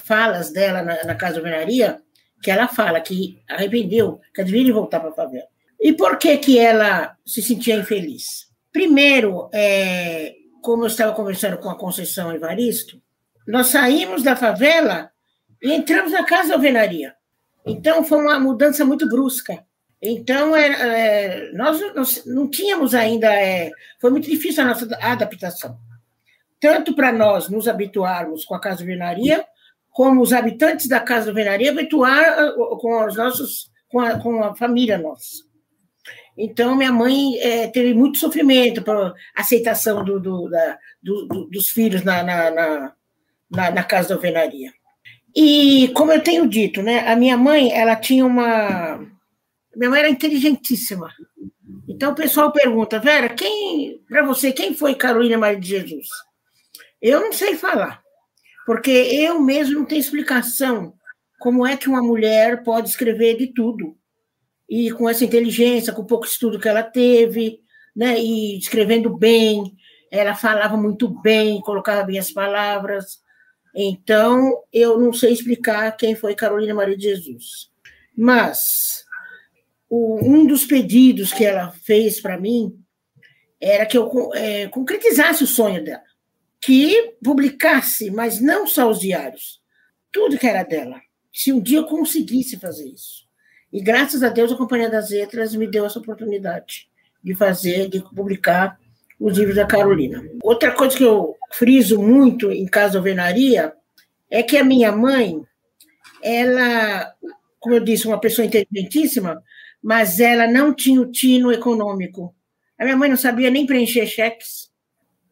falas 0.00 0.52
dela 0.52 0.82
na, 0.82 1.04
na 1.04 1.14
Casa 1.14 1.38
Alvenaria 1.38 2.02
que 2.42 2.50
ela 2.50 2.66
fala 2.66 3.00
que 3.00 3.42
arrependeu, 3.48 4.20
que 4.34 4.42
deveria 4.42 4.72
voltar 4.72 5.00
para 5.00 5.10
a 5.10 5.14
favela. 5.14 5.46
E 5.78 5.92
por 5.92 6.18
que, 6.18 6.36
que 6.38 6.58
ela 6.58 7.16
se 7.24 7.42
sentia 7.42 7.76
infeliz? 7.76 8.50
Primeiro, 8.72 9.48
é, 9.52 10.34
como 10.62 10.84
eu 10.84 10.88
estava 10.88 11.14
conversando 11.14 11.58
com 11.58 11.68
a 11.68 11.78
Conceição 11.78 12.32
Evaristo, 12.32 13.00
nós 13.46 13.68
saímos 13.68 14.22
da 14.22 14.36
favela 14.36 15.10
e 15.62 15.72
entramos 15.72 16.12
na 16.12 16.24
Casa 16.24 16.54
Alvenaria. 16.54 17.14
Então, 17.66 18.04
foi 18.04 18.18
uma 18.18 18.38
mudança 18.38 18.84
muito 18.84 19.08
brusca. 19.08 19.64
Então, 20.00 20.56
é, 20.56 21.52
nós, 21.52 21.94
nós, 21.94 22.24
não 22.24 22.48
tínhamos 22.48 22.94
ainda. 22.94 23.32
É, 23.32 23.70
foi 24.00 24.10
muito 24.10 24.30
difícil 24.30 24.62
a 24.62 24.66
nossa 24.66 24.88
adaptação. 25.00 25.78
Tanto 26.58 26.94
para 26.94 27.12
nós 27.12 27.48
nos 27.48 27.68
habituarmos 27.68 28.44
com 28.44 28.54
a 28.54 28.60
Casa 28.60 28.82
Alvenaria, 28.82 29.44
como 29.90 30.22
os 30.22 30.32
habitantes 30.32 30.88
da 30.88 31.00
Casa 31.00 31.30
Alvenaria 31.30 31.70
habituar 31.70 32.54
com 32.54 33.04
os 33.04 33.16
nossos, 33.16 33.70
com 33.88 34.00
a, 34.00 34.18
com 34.18 34.42
a 34.42 34.54
família 34.54 34.96
nossa. 34.96 35.49
Então, 36.42 36.74
minha 36.74 36.90
mãe 36.90 37.38
é, 37.38 37.66
teve 37.66 37.92
muito 37.92 38.16
sofrimento 38.16 38.80
para 38.82 39.12
aceitação 39.36 40.02
do, 40.02 40.18
do, 40.18 40.48
da, 40.48 40.78
do, 41.02 41.44
dos 41.50 41.68
filhos 41.68 42.02
na, 42.02 42.22
na, 42.22 42.50
na, 42.50 43.70
na, 43.70 43.84
Casa 43.84 44.08
da 44.08 44.14
Alvenaria. 44.14 44.72
E, 45.36 45.92
como 45.94 46.12
eu 46.12 46.22
tenho 46.22 46.48
dito, 46.48 46.80
né, 46.82 47.06
a 47.06 47.14
minha 47.14 47.36
mãe, 47.36 47.70
ela 47.72 47.94
tinha 47.94 48.24
uma... 48.24 49.06
Minha 49.76 49.90
mãe 49.90 50.00
era 50.00 50.08
inteligentíssima. 50.08 51.10
Então, 51.86 52.12
o 52.12 52.14
pessoal 52.14 52.50
pergunta, 52.50 52.98
Vera, 52.98 53.28
quem, 53.28 54.02
para 54.08 54.24
você, 54.24 54.50
quem 54.50 54.74
foi 54.74 54.94
Carolina 54.94 55.36
Maria 55.36 55.60
de 55.60 55.68
Jesus? 55.68 56.06
Eu 57.02 57.20
não 57.20 57.34
sei 57.34 57.54
falar, 57.54 58.00
porque 58.64 58.90
eu 58.90 59.40
mesmo 59.40 59.80
não 59.80 59.84
tenho 59.84 60.00
explicação 60.00 60.94
como 61.38 61.66
é 61.66 61.76
que 61.76 61.88
uma 61.88 62.02
mulher 62.02 62.62
pode 62.64 62.88
escrever 62.88 63.36
de 63.36 63.48
tudo 63.48 63.99
e 64.70 64.92
com 64.92 65.08
essa 65.08 65.24
inteligência, 65.24 65.92
com 65.92 66.06
pouco 66.06 66.24
estudo 66.24 66.60
que 66.60 66.68
ela 66.68 66.84
teve, 66.84 67.60
né, 67.94 68.20
e 68.20 68.56
escrevendo 68.56 69.16
bem, 69.16 69.74
ela 70.12 70.36
falava 70.36 70.76
muito 70.76 71.08
bem, 71.08 71.60
colocava 71.60 72.04
bem 72.04 72.20
as 72.20 72.30
palavras. 72.30 73.18
Então, 73.74 74.62
eu 74.72 74.98
não 74.98 75.12
sei 75.12 75.32
explicar 75.32 75.90
quem 75.96 76.14
foi 76.14 76.36
Carolina 76.36 76.72
Maria 76.72 76.96
de 76.96 77.02
Jesus. 77.02 77.68
Mas 78.16 79.04
o, 79.88 80.24
um 80.24 80.46
dos 80.46 80.64
pedidos 80.64 81.32
que 81.32 81.44
ela 81.44 81.72
fez 81.72 82.20
para 82.20 82.38
mim 82.38 82.72
era 83.60 83.84
que 83.86 83.98
eu 83.98 84.30
é, 84.34 84.68
concretizasse 84.68 85.42
o 85.42 85.48
sonho 85.48 85.84
dela, 85.84 86.04
que 86.60 87.16
publicasse, 87.22 88.08
mas 88.08 88.40
não 88.40 88.68
só 88.68 88.88
os 88.88 89.00
diários, 89.00 89.60
tudo 90.12 90.38
que 90.38 90.46
era 90.46 90.62
dela. 90.62 91.00
Se 91.32 91.52
um 91.52 91.60
dia 91.60 91.78
eu 91.78 91.86
conseguisse 91.86 92.56
fazer 92.56 92.88
isso. 92.88 93.29
E 93.72 93.80
graças 93.80 94.22
a 94.22 94.28
Deus 94.28 94.50
a 94.50 94.56
Companhia 94.56 94.90
das 94.90 95.10
Letras 95.10 95.54
me 95.54 95.66
deu 95.66 95.86
essa 95.86 95.98
oportunidade 95.98 96.88
de 97.22 97.34
fazer, 97.34 97.88
de 97.88 98.00
publicar 98.14 98.78
os 99.18 99.36
livros 99.36 99.56
da 99.56 99.66
Carolina. 99.66 100.24
Outra 100.42 100.72
coisa 100.72 100.96
que 100.96 101.04
eu 101.04 101.36
friso 101.52 102.00
muito 102.02 102.50
em 102.50 102.66
Casa 102.66 102.98
Alvenaria 102.98 103.72
é 104.30 104.42
que 104.42 104.56
a 104.56 104.64
minha 104.64 104.90
mãe, 104.90 105.40
ela, 106.22 107.14
como 107.58 107.74
eu 107.74 107.80
disse, 107.80 108.06
uma 108.06 108.20
pessoa 108.20 108.46
inteligentíssima, 108.46 109.42
mas 109.82 110.20
ela 110.20 110.46
não 110.46 110.74
tinha 110.74 111.00
o 111.00 111.10
tino 111.10 111.52
econômico. 111.52 112.34
A 112.78 112.84
minha 112.84 112.96
mãe 112.96 113.10
não 113.10 113.16
sabia 113.16 113.50
nem 113.50 113.66
preencher 113.66 114.06
cheques, 114.06 114.70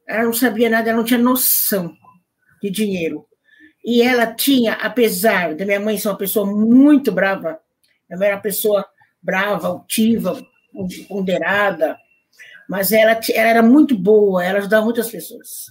ela 0.06 0.24
não 0.24 0.32
sabia 0.32 0.68
nada, 0.68 0.90
ela 0.90 0.98
não 0.98 1.04
tinha 1.04 1.18
noção 1.18 1.92
de 2.62 2.70
dinheiro. 2.70 3.26
E 3.84 4.02
ela 4.02 4.26
tinha, 4.26 4.74
apesar 4.74 5.54
da 5.54 5.64
minha 5.64 5.80
mãe 5.80 5.96
ser 5.96 6.08
uma 6.08 6.18
pessoa 6.18 6.44
muito 6.44 7.10
brava, 7.10 7.58
ela 8.10 8.24
era 8.24 8.38
pessoa 8.38 8.86
brava, 9.22 9.68
altiva, 9.68 10.40
ponderada, 11.08 11.98
mas 12.68 12.92
ela, 12.92 13.18
ela 13.32 13.48
era 13.48 13.62
muito 13.62 13.96
boa, 13.96 14.44
ela 14.44 14.58
ajudava 14.58 14.84
muitas 14.84 15.10
pessoas. 15.10 15.66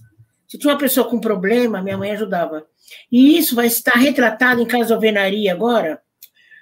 Se 0.48 0.58
tinha 0.58 0.72
uma 0.72 0.80
pessoa 0.80 1.10
com 1.10 1.20
problema, 1.20 1.82
minha 1.82 1.98
mãe 1.98 2.12
ajudava. 2.12 2.66
E 3.12 3.38
isso 3.38 3.56
vai 3.56 3.68
estar 3.68 3.98
retratado 3.98 4.62
em 4.62 4.66
Casa 4.66 4.88
de 4.88 4.94
Alvenaria 4.94 5.52
agora, 5.52 6.02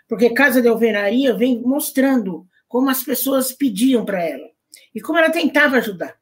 porque 0.08 0.32
Casa 0.32 0.62
de 0.62 0.68
Alvenaria 0.68 1.36
vem 1.36 1.62
mostrando 1.62 2.48
como 2.68 2.90
as 2.90 3.04
pessoas 3.04 3.52
pediam 3.52 4.04
para 4.04 4.24
ela 4.24 4.50
e 4.94 5.00
como 5.00 5.20
ela 5.20 5.32
tentava 5.32 5.78
ajudar. 5.78 6.16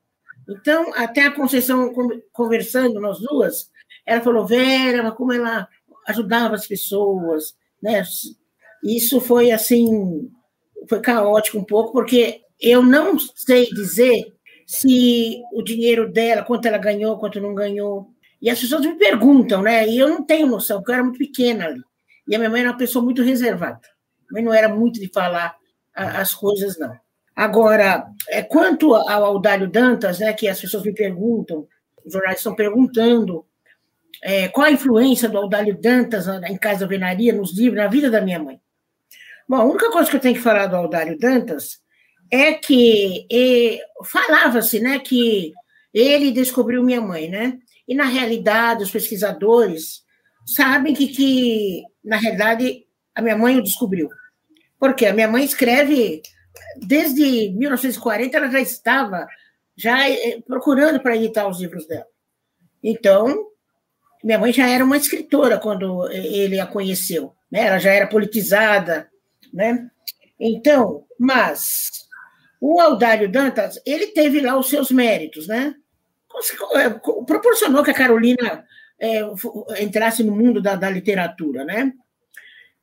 Então, 0.47 0.93
até 0.95 1.25
a 1.25 1.31
Conceição 1.31 1.93
conversando, 2.31 2.99
nós 2.99 3.19
duas, 3.19 3.71
ela 4.05 4.21
falou, 4.21 4.45
Vera, 4.45 5.11
como 5.11 5.31
ela 5.31 5.67
ajudava 6.07 6.55
as 6.55 6.67
pessoas, 6.67 7.55
né? 7.81 8.03
Isso 8.83 9.21
foi 9.21 9.51
assim, 9.51 10.29
foi 10.89 10.99
caótico 10.99 11.57
um 11.57 11.63
pouco, 11.63 11.91
porque 11.93 12.41
eu 12.59 12.83
não 12.83 13.17
sei 13.19 13.69
dizer 13.69 14.33
se 14.65 15.41
o 15.53 15.61
dinheiro 15.61 16.11
dela, 16.11 16.43
quanto 16.43 16.67
ela 16.67 16.77
ganhou, 16.77 17.17
quanto 17.17 17.39
não 17.39 17.53
ganhou. 17.53 18.07
E 18.41 18.49
as 18.49 18.59
pessoas 18.59 18.85
me 18.85 18.95
perguntam, 18.95 19.61
né? 19.61 19.87
E 19.87 19.97
eu 19.97 20.09
não 20.09 20.23
tenho 20.23 20.47
noção, 20.47 20.77
porque 20.77 20.91
eu 20.91 20.95
era 20.95 21.03
muito 21.03 21.17
pequena 21.17 21.65
ali. 21.65 21.81
E 22.27 22.35
a 22.35 22.37
minha 22.37 22.49
mãe 22.49 22.61
era 22.61 22.71
uma 22.71 22.77
pessoa 22.77 23.03
muito 23.03 23.21
reservada. 23.23 23.79
Mas 24.31 24.43
não 24.43 24.53
era 24.53 24.67
muito 24.67 24.99
de 24.99 25.09
falar 25.13 25.55
as 25.93 26.33
coisas, 26.33 26.77
não. 26.77 26.93
Agora, 27.35 28.05
é, 28.29 28.41
quanto 28.41 28.93
ao 28.93 29.25
Audálio 29.25 29.69
Dantas, 29.69 30.19
né, 30.19 30.33
que 30.33 30.47
as 30.47 30.59
pessoas 30.59 30.83
me 30.83 30.93
perguntam, 30.93 31.67
os 32.05 32.13
jornais 32.13 32.37
estão 32.37 32.55
perguntando, 32.55 33.45
é, 34.21 34.47
qual 34.47 34.67
a 34.67 34.71
influência 34.71 35.27
do 35.27 35.37
Audálio 35.37 35.77
Dantas 35.79 36.27
em 36.27 36.57
Casa 36.57 36.87
Venaria, 36.87 37.33
nos 37.33 37.57
livros, 37.57 37.81
na 37.81 37.87
vida 37.87 38.09
da 38.09 38.21
minha 38.21 38.39
mãe. 38.39 38.59
Bom, 39.47 39.55
a 39.55 39.63
única 39.63 39.91
coisa 39.91 40.09
que 40.09 40.15
eu 40.15 40.21
tenho 40.21 40.35
que 40.35 40.41
falar 40.41 40.67
do 40.67 40.75
Aldário 40.75 41.17
Dantas 41.17 41.79
é 42.31 42.53
que 42.53 43.27
falava-se 44.05 44.79
né, 44.79 44.99
que 44.99 45.51
ele 45.93 46.31
descobriu 46.31 46.83
minha 46.83 47.01
mãe, 47.01 47.29
né? 47.29 47.59
E, 47.87 47.93
na 47.93 48.05
realidade, 48.05 48.83
os 48.83 48.91
pesquisadores 48.91 50.01
sabem 50.45 50.93
que, 50.93 51.07
que 51.07 51.83
na 52.03 52.17
realidade, 52.17 52.85
a 53.13 53.21
minha 53.21 53.37
mãe 53.37 53.57
o 53.57 53.63
descobriu. 53.63 54.09
Porque 54.79 55.05
a 55.05 55.13
minha 55.13 55.27
mãe 55.27 55.43
escreve 55.43 56.21
desde 56.81 57.51
1940, 57.51 58.37
ela 58.37 58.49
já 58.49 58.59
estava 58.59 59.27
já 59.75 60.09
eh, 60.09 60.41
procurando 60.45 60.99
para 60.99 61.15
editar 61.15 61.47
os 61.47 61.59
livros 61.59 61.87
dela. 61.87 62.05
Então, 62.81 63.47
minha 64.23 64.39
mãe 64.39 64.51
já 64.53 64.67
era 64.67 64.83
uma 64.83 64.97
escritora 64.97 65.59
quando 65.59 66.09
ele 66.09 66.59
a 66.59 66.65
conheceu, 66.65 67.33
né? 67.51 67.67
Ela 67.67 67.77
já 67.77 67.91
era 67.91 68.07
politizada, 68.07 69.09
né? 69.53 69.87
Então, 70.39 71.05
mas 71.19 71.91
o 72.59 72.79
Aldário 72.79 73.31
Dantas, 73.31 73.79
ele 73.85 74.07
teve 74.07 74.41
lá 74.41 74.57
os 74.57 74.69
seus 74.69 74.91
méritos, 74.91 75.47
né? 75.47 75.75
É, 76.75 76.89
proporcionou 77.25 77.83
que 77.83 77.91
a 77.91 77.93
Carolina 77.93 78.65
é, 78.99 79.21
entrasse 79.83 80.23
no 80.23 80.35
mundo 80.35 80.61
da, 80.61 80.75
da 80.75 80.89
literatura, 80.89 81.63
né? 81.63 81.93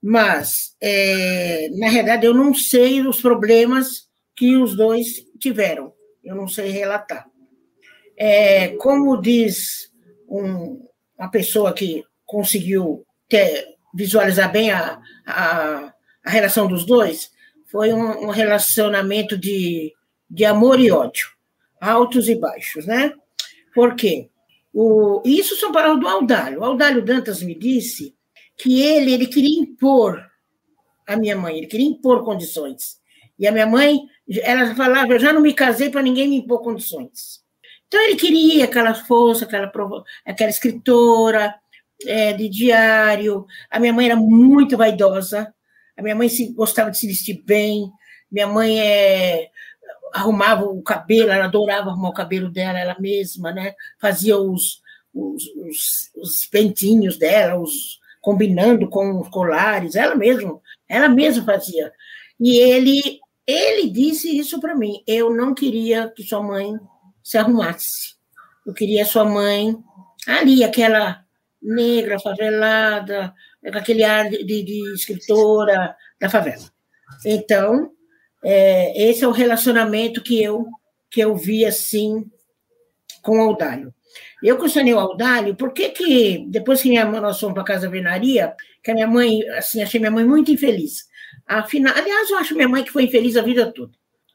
Mas, 0.03 0.77
é, 0.81 1.69
na 1.73 1.89
realidade, 1.89 2.25
eu 2.25 2.33
não 2.33 2.55
sei 2.55 3.07
os 3.07 3.21
problemas 3.21 4.09
que 4.37 4.57
os 4.57 4.75
dois 4.75 5.27
tiveram. 5.39 5.93
Eu 6.25 6.35
não 6.35 6.49
sei 6.49 6.71
relatar. 6.71 7.27
É, 8.17 8.69
como 8.77 9.21
diz 9.21 9.91
um, 10.29 10.87
uma 11.19 11.31
pessoa 11.31 11.73
que 11.73 12.05
conseguiu 12.25 13.05
ter, 13.29 13.67
visualizar 13.95 14.50
bem 14.53 14.71
a, 14.71 15.00
a, 15.27 15.95
a, 16.30 16.32
relação 16.32 16.68
dos 16.68 16.87
dois, 16.87 17.32
foi 17.66 17.92
um, 17.92 18.26
um 18.26 18.30
relacionamento 18.30 19.37
de, 19.37 19.92
de 20.28 20.44
amor 20.44 20.78
e 20.78 20.90
ódio, 20.90 21.28
altos 21.80 22.28
e 22.28 22.34
baixos, 22.34 22.87
né? 22.87 23.12
Por 23.75 23.94
quê? 23.94 24.30
O, 24.72 25.22
isso 25.25 25.56
são 25.56 25.72
palavras 25.72 26.00
do 26.00 26.08
Aldalho. 26.08 26.60
O 26.60 26.64
Aldalho 26.64 27.04
Dantas 27.04 27.42
me 27.42 27.54
disse 27.54 28.14
que 28.56 28.82
ele, 28.82 29.12
ele 29.12 29.26
queria 29.26 29.60
impor 29.60 30.25
a 31.06 31.16
minha 31.16 31.37
mãe, 31.37 31.58
ele 31.58 31.66
queria 31.66 31.87
impor 31.87 32.25
condições. 32.25 33.00
E 33.38 33.46
a 33.46 33.52
minha 33.52 33.66
mãe, 33.66 34.00
ela 34.42 34.75
falava, 34.75 35.12
eu 35.12 35.18
já 35.18 35.32
não 35.32 35.40
me 35.40 35.52
casei 35.52 35.90
para 35.90 36.02
ninguém 36.02 36.28
me 36.28 36.37
impor 36.37 36.62
condições. 36.62 37.40
Então 37.88 38.00
ele 38.02 38.14
queria 38.14 38.68
que 38.68 38.78
ela 38.78 38.94
fosse 38.94 39.42
aquela, 39.42 39.72
aquela 40.25 40.50
escritora 40.50 41.54
é, 42.06 42.32
de 42.32 42.49
diário. 42.49 43.46
A 43.68 43.80
minha 43.80 43.92
mãe 43.92 44.06
era 44.06 44.16
muito 44.16 44.76
vaidosa, 44.76 45.52
a 46.00 46.02
minha 46.02 46.14
mãe 46.16 46.28
se, 46.30 46.52
gostava 46.54 46.90
de 46.90 46.97
se 46.97 47.07
vestir 47.07 47.42
bem, 47.45 47.92
minha 48.33 48.47
mãe 48.47 48.80
é, 48.80 49.50
arrumava 50.14 50.64
o 50.64 50.83
cabelo, 50.83 51.30
ela 51.30 51.45
adorava 51.45 51.90
arrumar 51.90 52.09
o 52.09 52.14
cabelo 52.14 52.50
dela, 52.50 52.78
ela 52.78 52.97
mesma, 52.99 53.52
né? 53.52 53.75
Fazia 54.00 54.38
os, 54.38 54.80
os, 55.14 55.45
os, 55.57 56.11
os 56.16 56.47
pentinhos 56.47 57.19
dela, 57.19 57.61
os, 57.61 58.00
combinando 58.23 58.88
com 58.88 59.21
os 59.21 59.28
colares, 59.28 59.95
ela 59.95 60.14
mesma, 60.14 60.59
ela 60.88 61.09
mesma 61.09 61.45
fazia. 61.45 61.92
E 62.40 62.57
ele, 62.57 63.21
ele 63.47 63.90
disse 63.90 64.38
isso 64.38 64.59
para 64.59 64.75
mim. 64.75 65.02
Eu 65.07 65.28
não 65.28 65.52
queria 65.52 66.09
que 66.09 66.23
sua 66.23 66.42
mãe 66.42 66.78
se 67.23 67.37
arrumasse. 67.37 68.14
Eu 68.66 68.73
queria 68.73 69.04
sua 69.04 69.26
mãe 69.26 69.76
ali, 70.26 70.64
aquela 70.64 71.23
negra, 71.62 72.19
favelada, 72.19 73.35
com 73.62 73.79
aquele 73.79 74.05
ar 74.05 74.29
de, 74.29 74.45
de 74.45 74.95
escritora 74.95 75.95
da 76.21 76.31
favela. 76.31 76.71
Então, 77.25 77.93
é, 78.43 79.11
esse 79.11 79.25
é 79.25 79.29
o 79.29 79.33
relacionamento 79.33 80.23
que 80.23 80.43
eu 80.43 80.67
que 81.11 81.21
eu 81.21 81.37
vi 81.37 81.64
assim 81.64 82.25
com 83.21 83.38
o 83.38 83.40
Audálio. 83.40 83.93
Eu 84.43 84.59
questionei 84.59 84.95
o 84.95 84.99
Audálio, 84.99 85.55
por 85.55 85.73
que 85.73 85.90
que, 85.90 86.47
depois 86.49 86.81
que 86.81 86.88
minha 86.88 87.05
mãe, 87.05 87.21
nós 87.21 87.38
fomos 87.38 87.55
para 87.55 87.64
casa 87.64 87.90
venaria, 87.90 88.55
que 88.83 88.90
a 88.90 88.95
minha 88.95 89.07
mãe, 89.07 89.47
assim, 89.50 89.83
achei 89.83 90.00
minha 90.00 90.11
mãe 90.11 90.25
muito 90.25 90.50
infeliz. 90.50 91.09
Afinal, 91.47 91.95
aliás, 91.95 92.31
eu 92.31 92.38
acho 92.38 92.55
minha 92.55 92.69
mãe 92.69 92.83
que 92.83 92.90
foi 92.90 93.05
infeliz 93.05 93.37
a 93.37 93.43
vida 93.43 93.71
toda. 93.71 93.93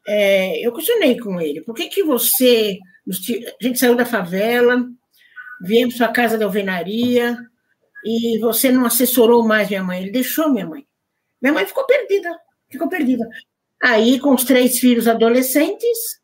É, 0.08 0.60
eu 0.66 0.72
questionei 0.74 1.18
com 1.18 1.42
ele, 1.42 1.62
por 1.62 1.74
que 1.74 1.88
que 1.88 2.04
você, 2.04 2.78
a 3.10 3.64
gente 3.64 3.80
saiu 3.80 3.96
da 3.96 4.06
favela, 4.06 4.86
viemos 5.62 5.96
para 5.96 6.06
a 6.08 6.12
casa 6.12 6.38
da 6.38 6.46
alvenaria, 6.46 7.38
e 8.06 8.38
você 8.40 8.72
não 8.72 8.86
assessorou 8.86 9.46
mais 9.46 9.68
minha 9.68 9.84
mãe, 9.84 10.02
ele 10.02 10.12
deixou 10.12 10.52
minha 10.52 10.68
mãe. 10.68 10.86
Minha 11.42 11.54
mãe 11.54 11.66
ficou 11.66 11.86
perdida, 11.88 12.30
ficou 12.70 12.88
perdida. 12.88 13.28
Aí, 13.82 14.20
com 14.20 14.34
os 14.34 14.44
três 14.44 14.80
filhos 14.80 15.08
adolescentes, 15.08 16.22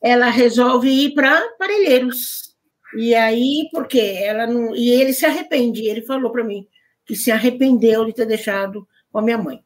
ela 0.00 0.28
resolve 0.28 0.88
ir 0.88 1.14
para 1.14 1.40
Parelheiros. 1.58 2.54
E 2.98 3.14
aí, 3.14 3.68
por 3.72 3.88
quê? 3.88 4.18
Ela 4.22 4.46
não, 4.46 4.76
e 4.76 4.90
ele 4.90 5.12
se 5.12 5.24
arrepende. 5.24 5.86
Ele 5.86 6.02
falou 6.02 6.30
para 6.30 6.44
mim 6.44 6.66
que 7.06 7.16
se 7.16 7.30
arrependeu 7.30 8.04
de 8.04 8.12
ter 8.12 8.26
deixado 8.26 8.86
com 9.10 9.18
a 9.18 9.22
minha 9.22 9.38
mãe, 9.38 9.62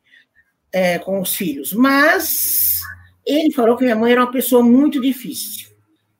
é, 0.72 0.98
com 0.98 1.20
os 1.20 1.34
filhos. 1.34 1.72
Mas 1.72 2.80
ele 3.26 3.52
falou 3.52 3.76
que 3.76 3.84
minha 3.84 3.96
mãe 3.96 4.12
era 4.12 4.22
uma 4.22 4.30
pessoa 4.30 4.62
muito 4.62 5.00
difícil. 5.00 5.68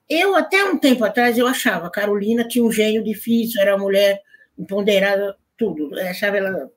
Eu, 0.09 0.35
até 0.35 0.65
um 0.65 0.77
tempo 0.77 1.05
atrás, 1.05 1.39
eu 1.39 1.47
achava 1.47 1.87
a 1.87 1.91
Carolina 1.91 2.47
tinha 2.47 2.65
um 2.65 2.73
gênio 2.73 3.05
difícil, 3.05 3.61
era 3.61 3.77
uma 3.77 3.85
mulher 3.85 4.21
empoderada, 4.61 5.37
tudo. 5.57 5.99
Achava 6.01 6.37
ela 6.37 6.71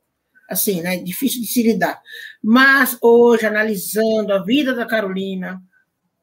assim, 0.49 0.81
né? 0.81 0.97
Difícil 0.97 1.41
de 1.41 1.47
se 1.47 1.63
lidar. 1.63 2.01
Mas 2.41 2.97
hoje, 3.01 3.45
analisando 3.45 4.33
a 4.33 4.43
vida 4.43 4.73
da 4.73 4.85
Carolina, 4.85 5.61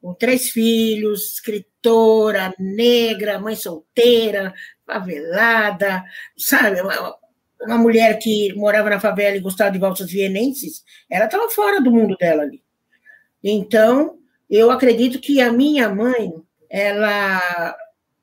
com 0.01 0.13
três 0.13 0.49
filhos, 0.49 1.33
escritora, 1.33 2.53
negra, 2.57 3.39
mãe 3.39 3.55
solteira, 3.55 4.53
favelada, 4.85 6.03
sabe? 6.37 6.81
Uma, 6.81 7.15
uma 7.61 7.77
mulher 7.77 8.17
que 8.17 8.53
morava 8.55 8.89
na 8.89 8.99
favela 8.99 9.37
e 9.37 9.41
gostava 9.41 9.71
de 9.71 9.79
valsas 9.79 10.11
vienenses, 10.11 10.83
ela 11.09 11.25
estava 11.25 11.49
fora 11.49 11.79
do 11.79 11.91
mundo 11.91 12.15
dela 12.17 12.43
ali. 12.43 12.63
Então, 13.43 14.17
eu 14.49 14.71
acredito 14.71 15.19
que 15.19 15.39
a 15.39 15.51
minha 15.51 15.89
mãe, 15.89 16.33
ela 16.69 17.75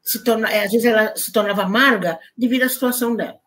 se 0.08 0.24
torna, 0.24 0.48
às 0.48 0.72
vezes 0.72 0.86
ela 0.86 1.14
se 1.14 1.30
tornava 1.30 1.64
amarga 1.64 2.18
devido 2.34 2.62
à 2.62 2.68
situação 2.70 3.14
dela. 3.14 3.38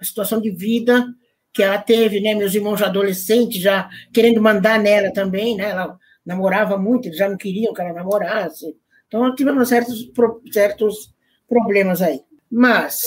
A 0.00 0.04
situação 0.04 0.40
de 0.40 0.50
vida 0.50 1.06
que 1.52 1.62
ela 1.62 1.76
teve, 1.76 2.18
né? 2.18 2.34
Meus 2.34 2.54
irmãos 2.54 2.80
já 2.80 2.86
adolescentes, 2.86 3.60
já 3.60 3.90
querendo 4.10 4.40
mandar 4.40 4.78
nela 4.80 5.12
também, 5.12 5.54
né? 5.54 5.68
Ela 5.68 5.98
namorava 6.24 6.78
muito, 6.78 7.08
eles 7.08 7.18
já 7.18 7.28
não 7.28 7.36
queriam 7.36 7.74
que 7.74 7.82
ela 7.82 7.92
namorasse. 7.92 8.74
Então, 9.06 9.34
tivemos 9.34 9.68
certos, 9.68 10.10
certos 10.50 11.14
problemas 11.46 12.00
aí. 12.00 12.20
Mas 12.50 13.02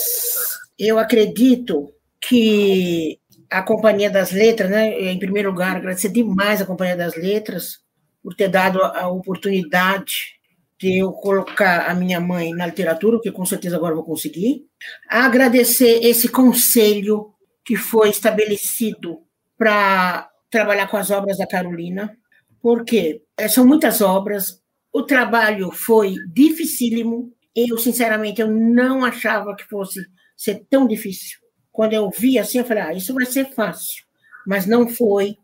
eu 0.78 0.96
acredito 0.96 1.92
que 2.20 3.18
a 3.50 3.62
Companhia 3.62 4.10
das 4.10 4.30
Letras, 4.30 4.70
né, 4.70 5.10
em 5.10 5.18
primeiro 5.18 5.50
lugar, 5.50 5.76
agradecer 5.76 6.10
demais 6.10 6.62
a 6.62 6.66
Companhia 6.66 6.96
das 6.96 7.16
Letras 7.16 7.80
por 8.22 8.32
ter 8.34 8.48
dado 8.48 8.80
a 8.80 9.08
oportunidade 9.08 10.40
de 10.82 10.98
eu 10.98 11.12
colocar 11.12 11.88
a 11.88 11.94
minha 11.94 12.18
mãe 12.18 12.52
na 12.52 12.66
literatura, 12.66 13.20
que 13.20 13.30
com 13.30 13.46
certeza 13.46 13.76
agora 13.76 13.94
vou 13.94 14.02
conseguir. 14.02 14.66
Agradecer 15.08 16.04
esse 16.04 16.28
conselho 16.28 17.32
que 17.64 17.76
foi 17.76 18.10
estabelecido 18.10 19.20
para 19.56 20.28
trabalhar 20.50 20.88
com 20.88 20.96
as 20.96 21.08
obras 21.12 21.38
da 21.38 21.46
Carolina, 21.46 22.18
porque 22.60 23.22
eh, 23.38 23.46
são 23.46 23.64
muitas 23.64 24.00
obras, 24.00 24.60
o 24.92 25.04
trabalho 25.04 25.70
foi 25.70 26.16
dificílimo, 26.32 27.32
eu, 27.54 27.78
sinceramente, 27.78 28.40
eu 28.40 28.50
não 28.50 29.04
achava 29.04 29.54
que 29.54 29.62
fosse 29.64 30.04
ser 30.36 30.66
tão 30.68 30.88
difícil. 30.88 31.38
Quando 31.70 31.92
eu 31.92 32.10
vi 32.10 32.40
assim, 32.40 32.58
eu 32.58 32.64
falei, 32.64 32.82
ah, 32.82 32.92
isso 32.92 33.14
vai 33.14 33.24
ser 33.24 33.54
fácil. 33.54 34.02
Mas 34.44 34.66
não 34.66 34.88
foi. 34.88 35.36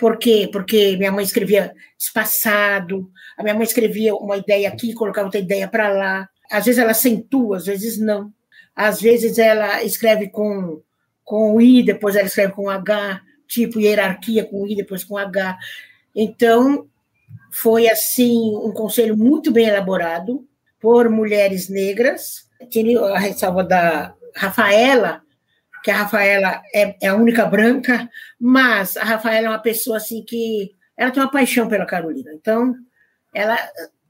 Por 0.00 0.16
quê? 0.16 0.48
Porque 0.50 0.96
minha 0.96 1.12
mãe 1.12 1.22
escrevia 1.22 1.74
espaçado, 1.98 3.10
a 3.36 3.42
minha 3.42 3.54
mãe 3.54 3.64
escrevia 3.64 4.14
uma 4.14 4.38
ideia 4.38 4.66
aqui, 4.66 4.94
colocava 4.94 5.26
outra 5.26 5.38
ideia 5.38 5.68
para 5.68 5.90
lá. 5.90 6.28
Às 6.50 6.64
vezes 6.64 6.80
ela 6.80 6.92
acentua, 6.92 7.58
às 7.58 7.66
vezes 7.66 7.98
não. 7.98 8.32
Às 8.74 8.98
vezes 9.02 9.38
ela 9.38 9.84
escreve 9.84 10.30
com, 10.30 10.80
com 11.22 11.60
I, 11.60 11.82
depois 11.82 12.16
ela 12.16 12.26
escreve 12.26 12.54
com 12.54 12.70
H, 12.70 13.20
tipo 13.46 13.78
hierarquia 13.78 14.42
com 14.42 14.66
I, 14.66 14.74
depois 14.74 15.04
com 15.04 15.18
H. 15.18 15.58
Então, 16.16 16.88
foi 17.50 17.86
assim 17.86 18.56
um 18.56 18.72
conselho 18.72 19.14
muito 19.14 19.52
bem 19.52 19.66
elaborado 19.66 20.48
por 20.80 21.10
mulheres 21.10 21.68
negras. 21.68 22.48
Tinha 22.70 22.98
a 23.00 23.18
ressalva 23.18 23.62
da 23.62 24.14
Rafaela, 24.34 25.20
que 25.82 25.90
a 25.90 25.96
Rafaela 25.96 26.62
é, 26.74 26.96
é, 27.02 27.08
a 27.08 27.14
única 27.14 27.44
branca, 27.46 28.08
mas 28.38 28.96
a 28.96 29.04
Rafaela 29.04 29.46
é 29.46 29.50
uma 29.50 29.58
pessoa 29.58 29.96
assim 29.96 30.24
que 30.24 30.72
ela 30.96 31.10
tem 31.10 31.22
uma 31.22 31.30
paixão 31.30 31.68
pela 31.68 31.86
Carolina. 31.86 32.30
Então, 32.34 32.74
ela 33.34 33.58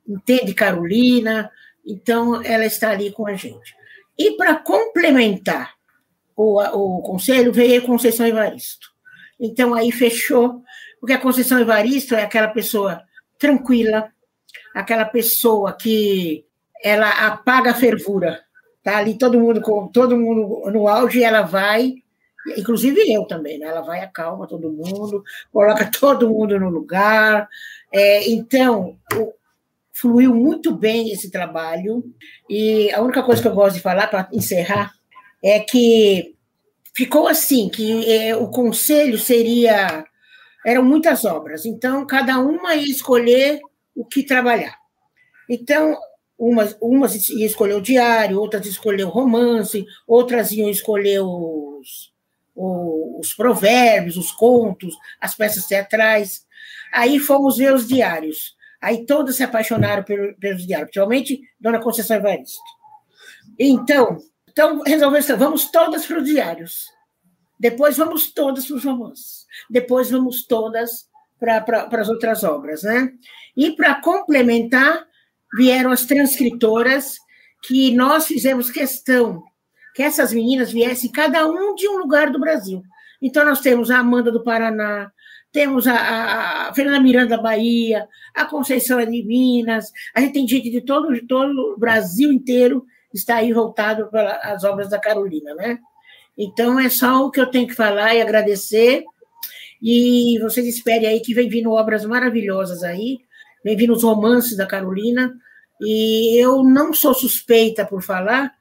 entende 0.08 0.54
Carolina, 0.54 1.50
então 1.86 2.42
ela 2.42 2.64
está 2.64 2.90
ali 2.90 3.12
com 3.12 3.26
a 3.26 3.34
gente. 3.34 3.74
E 4.18 4.32
para 4.32 4.56
complementar 4.56 5.74
o, 6.36 6.60
o 6.60 7.02
conselho, 7.02 7.52
veio 7.52 7.82
a 7.82 7.86
Conceição 7.86 8.26
Evaristo. 8.26 8.88
Então, 9.38 9.74
aí 9.74 9.92
fechou 9.92 10.62
porque 11.00 11.14
a 11.14 11.18
Conceição 11.18 11.58
Evaristo 11.58 12.14
é 12.14 12.22
aquela 12.22 12.48
pessoa 12.48 13.02
tranquila, 13.38 14.12
aquela 14.74 15.06
pessoa 15.06 15.72
que 15.72 16.44
ela 16.82 17.08
apaga 17.26 17.70
a 17.70 17.74
fervura. 17.74 18.42
Tá 18.82 18.98
ali 18.98 19.18
todo 19.18 19.38
mundo 19.38 19.60
com 19.60 19.88
todo 19.88 20.16
mundo 20.16 20.70
no 20.70 20.88
auge, 20.88 21.22
ela 21.22 21.42
vai, 21.42 21.94
inclusive 22.56 23.12
eu 23.12 23.24
também, 23.26 23.58
né? 23.58 23.66
Ela 23.66 23.82
vai 23.82 24.00
acalma 24.00 24.46
todo 24.46 24.72
mundo, 24.72 25.22
coloca 25.52 25.88
todo 25.98 26.28
mundo 26.28 26.58
no 26.58 26.70
lugar. 26.70 27.48
É, 27.92 28.30
então, 28.30 28.96
o, 29.14 29.32
fluiu 29.92 30.34
muito 30.34 30.74
bem 30.74 31.12
esse 31.12 31.30
trabalho. 31.30 32.02
E 32.48 32.90
a 32.92 33.02
única 33.02 33.22
coisa 33.22 33.42
que 33.42 33.48
eu 33.48 33.54
gosto 33.54 33.76
de 33.76 33.82
falar 33.82 34.06
para 34.06 34.28
encerrar 34.32 34.92
é 35.44 35.60
que 35.60 36.34
ficou 36.94 37.28
assim, 37.28 37.68
que 37.68 38.10
é, 38.10 38.34
o 38.34 38.48
conselho 38.48 39.18
seria 39.18 40.04
eram 40.64 40.82
muitas 40.84 41.24
obras, 41.24 41.64
então 41.64 42.06
cada 42.06 42.38
uma 42.38 42.74
ia 42.74 42.90
escolher 42.90 43.60
o 43.94 44.04
que 44.04 44.22
trabalhar. 44.22 44.76
Então, 45.48 45.96
umas, 46.40 46.74
umas 46.80 47.14
escolher 47.14 47.74
o 47.74 47.82
diário, 47.82 48.40
outras 48.40 48.64
escolher 48.64 49.04
o 49.04 49.10
romance, 49.10 49.84
outras 50.06 50.50
iam 50.50 50.70
escolher 50.70 51.20
os, 51.20 52.10
os 52.56 53.34
provérbios, 53.34 54.16
os 54.16 54.32
contos, 54.32 54.96
as 55.20 55.34
peças 55.34 55.66
teatrais. 55.66 56.46
Aí 56.92 57.18
fomos 57.18 57.58
ver 57.58 57.74
os 57.74 57.86
diários. 57.86 58.56
Aí 58.80 59.04
todas 59.04 59.36
se 59.36 59.42
apaixonaram 59.42 60.02
pelos 60.02 60.66
diários, 60.66 60.90
principalmente 60.90 61.42
Dona 61.60 61.78
Conceição 61.78 62.16
Evaristo. 62.16 62.58
Então, 63.58 64.16
Então, 64.48 64.82
resolvemos, 64.82 65.28
vamos 65.28 65.70
todas 65.70 66.06
para 66.06 66.18
os 66.18 66.24
diários. 66.24 66.86
Depois 67.58 67.98
vamos 67.98 68.32
todas 68.32 68.66
para 68.66 68.76
os 68.76 68.84
romances. 68.84 69.46
Depois 69.68 70.10
vamos 70.10 70.46
todas 70.46 71.06
para 71.38 72.00
as 72.00 72.08
outras 72.08 72.42
obras, 72.42 72.82
né? 72.82 73.12
E 73.54 73.72
para 73.72 74.00
complementar, 74.00 75.06
vieram 75.56 75.90
as 75.90 76.04
transcritoras, 76.04 77.16
que 77.62 77.94
nós 77.94 78.26
fizemos 78.26 78.70
questão 78.70 79.42
que 79.94 80.02
essas 80.02 80.32
meninas 80.32 80.72
viessem 80.72 81.10
cada 81.10 81.46
um 81.46 81.74
de 81.74 81.88
um 81.88 81.98
lugar 81.98 82.30
do 82.30 82.38
Brasil. 82.38 82.82
Então, 83.20 83.44
nós 83.44 83.60
temos 83.60 83.90
a 83.90 83.98
Amanda 83.98 84.30
do 84.30 84.42
Paraná, 84.42 85.10
temos 85.52 85.86
a, 85.86 86.68
a 86.68 86.74
Fernanda 86.74 87.00
Miranda 87.00 87.36
da 87.36 87.42
Bahia, 87.42 88.08
a 88.34 88.44
Conceição 88.44 89.04
de 89.04 89.22
Minas, 89.24 89.90
a 90.14 90.20
gente 90.20 90.32
tem 90.32 90.48
gente 90.48 90.70
de 90.70 90.80
todo, 90.80 91.12
de 91.12 91.26
todo 91.26 91.74
o 91.74 91.78
Brasil 91.78 92.32
inteiro 92.32 92.86
está 93.12 93.36
aí 93.36 93.52
voltado 93.52 94.08
para 94.08 94.36
as 94.36 94.62
obras 94.62 94.88
da 94.88 94.98
Carolina, 94.98 95.54
né? 95.54 95.78
Então, 96.38 96.78
é 96.78 96.88
só 96.88 97.26
o 97.26 97.30
que 97.30 97.40
eu 97.40 97.50
tenho 97.50 97.66
que 97.66 97.74
falar 97.74 98.14
e 98.14 98.22
agradecer, 98.22 99.04
e 99.82 100.38
vocês 100.40 100.66
esperem 100.66 101.08
aí 101.08 101.20
que 101.20 101.34
vem 101.34 101.48
vindo 101.48 101.72
obras 101.72 102.04
maravilhosas 102.04 102.84
aí, 102.84 103.18
vem 103.64 103.76
vindo 103.76 103.92
os 103.92 104.02
romances 104.02 104.56
da 104.56 104.66
Carolina, 104.66 105.34
e 105.80 106.36
eu 106.42 106.62
não 106.62 106.92
sou 106.92 107.14
suspeita 107.14 107.86
por 107.86 108.02
falar, 108.02 108.52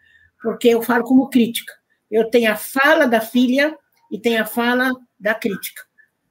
porque 0.41 0.69
eu 0.69 0.81
falo 0.81 1.03
como 1.03 1.29
crítica. 1.29 1.73
Eu 2.09 2.29
tenho 2.29 2.51
a 2.51 2.55
fala 2.55 3.05
da 3.05 3.21
filha 3.21 3.77
e 4.11 4.17
tenho 4.17 4.41
a 4.41 4.45
fala 4.45 4.91
da 5.19 5.33
crítica. 5.33 5.83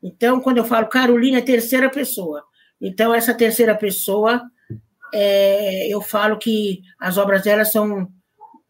Então, 0.03 0.41
quando 0.41 0.59
eu 0.59 0.65
falo 0.65 0.89
Carolina, 0.89 1.39
é 1.39 1.43
terceira 1.43 1.91
pessoa. 1.91 2.43
Então, 2.81 3.15
essa 3.15 3.35
terceira 3.35 3.75
pessoa, 3.75 4.43
é, 5.13 5.89
eu 5.89 6.01
falo 6.01 6.39
que 6.39 6.83
as 6.99 7.19
obras 7.19 7.43
dela 7.43 7.65
são 7.65 8.09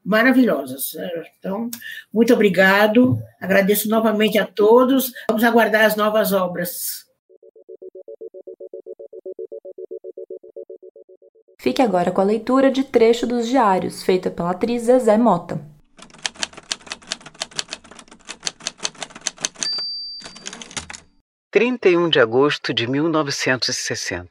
maravilhosas. 0.04 0.92
Então, 1.38 1.70
muito 2.12 2.32
obrigado. 2.32 3.18
Agradeço 3.40 3.88
novamente 3.88 4.38
a 4.38 4.46
todos. 4.46 5.12
Vamos 5.28 5.44
aguardar 5.44 5.84
as 5.84 5.96
novas 5.96 6.32
obras. 6.32 7.07
Fique 11.60 11.82
agora 11.82 12.12
com 12.12 12.20
a 12.20 12.24
leitura 12.24 12.70
de 12.70 12.84
trecho 12.84 13.26
dos 13.26 13.48
diários, 13.48 14.04
feita 14.04 14.30
pela 14.30 14.50
atriz 14.50 14.84
Zezé 14.84 15.18
Mota. 15.18 15.60
Trinta 21.50 21.88
e 21.88 21.96
um 21.96 22.08
de 22.08 22.20
agosto 22.20 22.72
de 22.72 22.86
1960. 22.86 24.30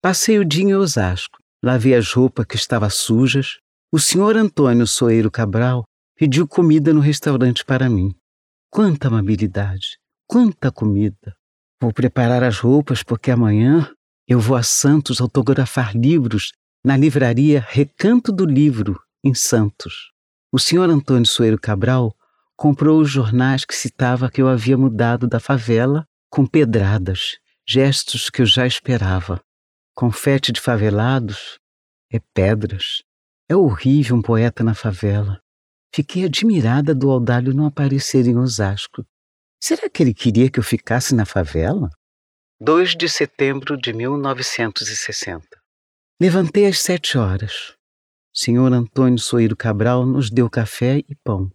Passei 0.00 0.38
o 0.38 0.44
dia 0.44 0.62
em 0.62 0.74
Osasco. 0.74 1.38
Lavei 1.64 1.94
as 1.94 2.12
roupas 2.12 2.46
que 2.46 2.54
estavam 2.54 2.88
sujas. 2.88 3.58
O 3.90 3.98
senhor 3.98 4.36
Antônio 4.36 4.86
Soeiro 4.86 5.30
Cabral 5.30 5.82
pediu 6.16 6.46
comida 6.46 6.92
no 6.92 7.00
restaurante 7.00 7.64
para 7.64 7.88
mim. 7.88 8.14
Quanta 8.70 9.08
amabilidade! 9.08 9.98
Quanta 10.28 10.70
comida! 10.70 11.34
Vou 11.80 11.92
preparar 11.92 12.44
as 12.44 12.58
roupas 12.60 13.02
porque 13.02 13.30
amanhã 13.32 13.92
eu 14.26 14.40
vou 14.40 14.56
a 14.56 14.62
Santos 14.62 15.20
autografar 15.20 15.96
livros 15.96 16.52
na 16.84 16.96
livraria 16.96 17.64
Recanto 17.66 18.32
do 18.32 18.44
Livro, 18.44 19.00
em 19.22 19.34
Santos. 19.34 20.12
O 20.52 20.58
senhor 20.58 20.88
Antônio 20.88 21.26
Soeiro 21.26 21.58
Cabral 21.58 22.14
comprou 22.56 23.00
os 23.00 23.10
jornais 23.10 23.64
que 23.64 23.74
citava 23.74 24.30
que 24.30 24.40
eu 24.40 24.48
havia 24.48 24.78
mudado 24.78 25.26
da 25.26 25.40
favela 25.40 26.06
com 26.30 26.46
pedradas, 26.46 27.38
gestos 27.66 28.30
que 28.30 28.42
eu 28.42 28.46
já 28.46 28.66
esperava. 28.66 29.40
Confete 29.94 30.52
de 30.52 30.60
favelados 30.60 31.58
é 32.12 32.20
pedras. 32.32 33.02
É 33.48 33.56
horrível 33.56 34.16
um 34.16 34.22
poeta 34.22 34.62
na 34.62 34.74
favela. 34.74 35.40
Fiquei 35.92 36.24
admirada 36.24 36.94
do 36.94 37.10
Audálio 37.10 37.52
não 37.52 37.66
aparecer 37.66 38.26
em 38.26 38.36
Osasco. 38.36 39.04
Será 39.60 39.88
que 39.88 40.02
ele 40.02 40.14
queria 40.14 40.50
que 40.50 40.58
eu 40.58 40.62
ficasse 40.62 41.14
na 41.14 41.24
favela? 41.24 41.90
2 42.60 42.94
de 42.94 43.08
setembro 43.08 43.76
de 43.76 43.92
1960. 43.92 45.44
Levantei 46.20 46.66
às 46.66 46.78
sete 46.78 47.18
horas. 47.18 47.74
Senhor 48.32 48.72
Antônio 48.72 49.18
Soeiro 49.18 49.56
Cabral 49.56 50.06
nos 50.06 50.30
deu 50.30 50.48
café 50.48 50.98
e 50.98 51.16
pão. 51.24 51.50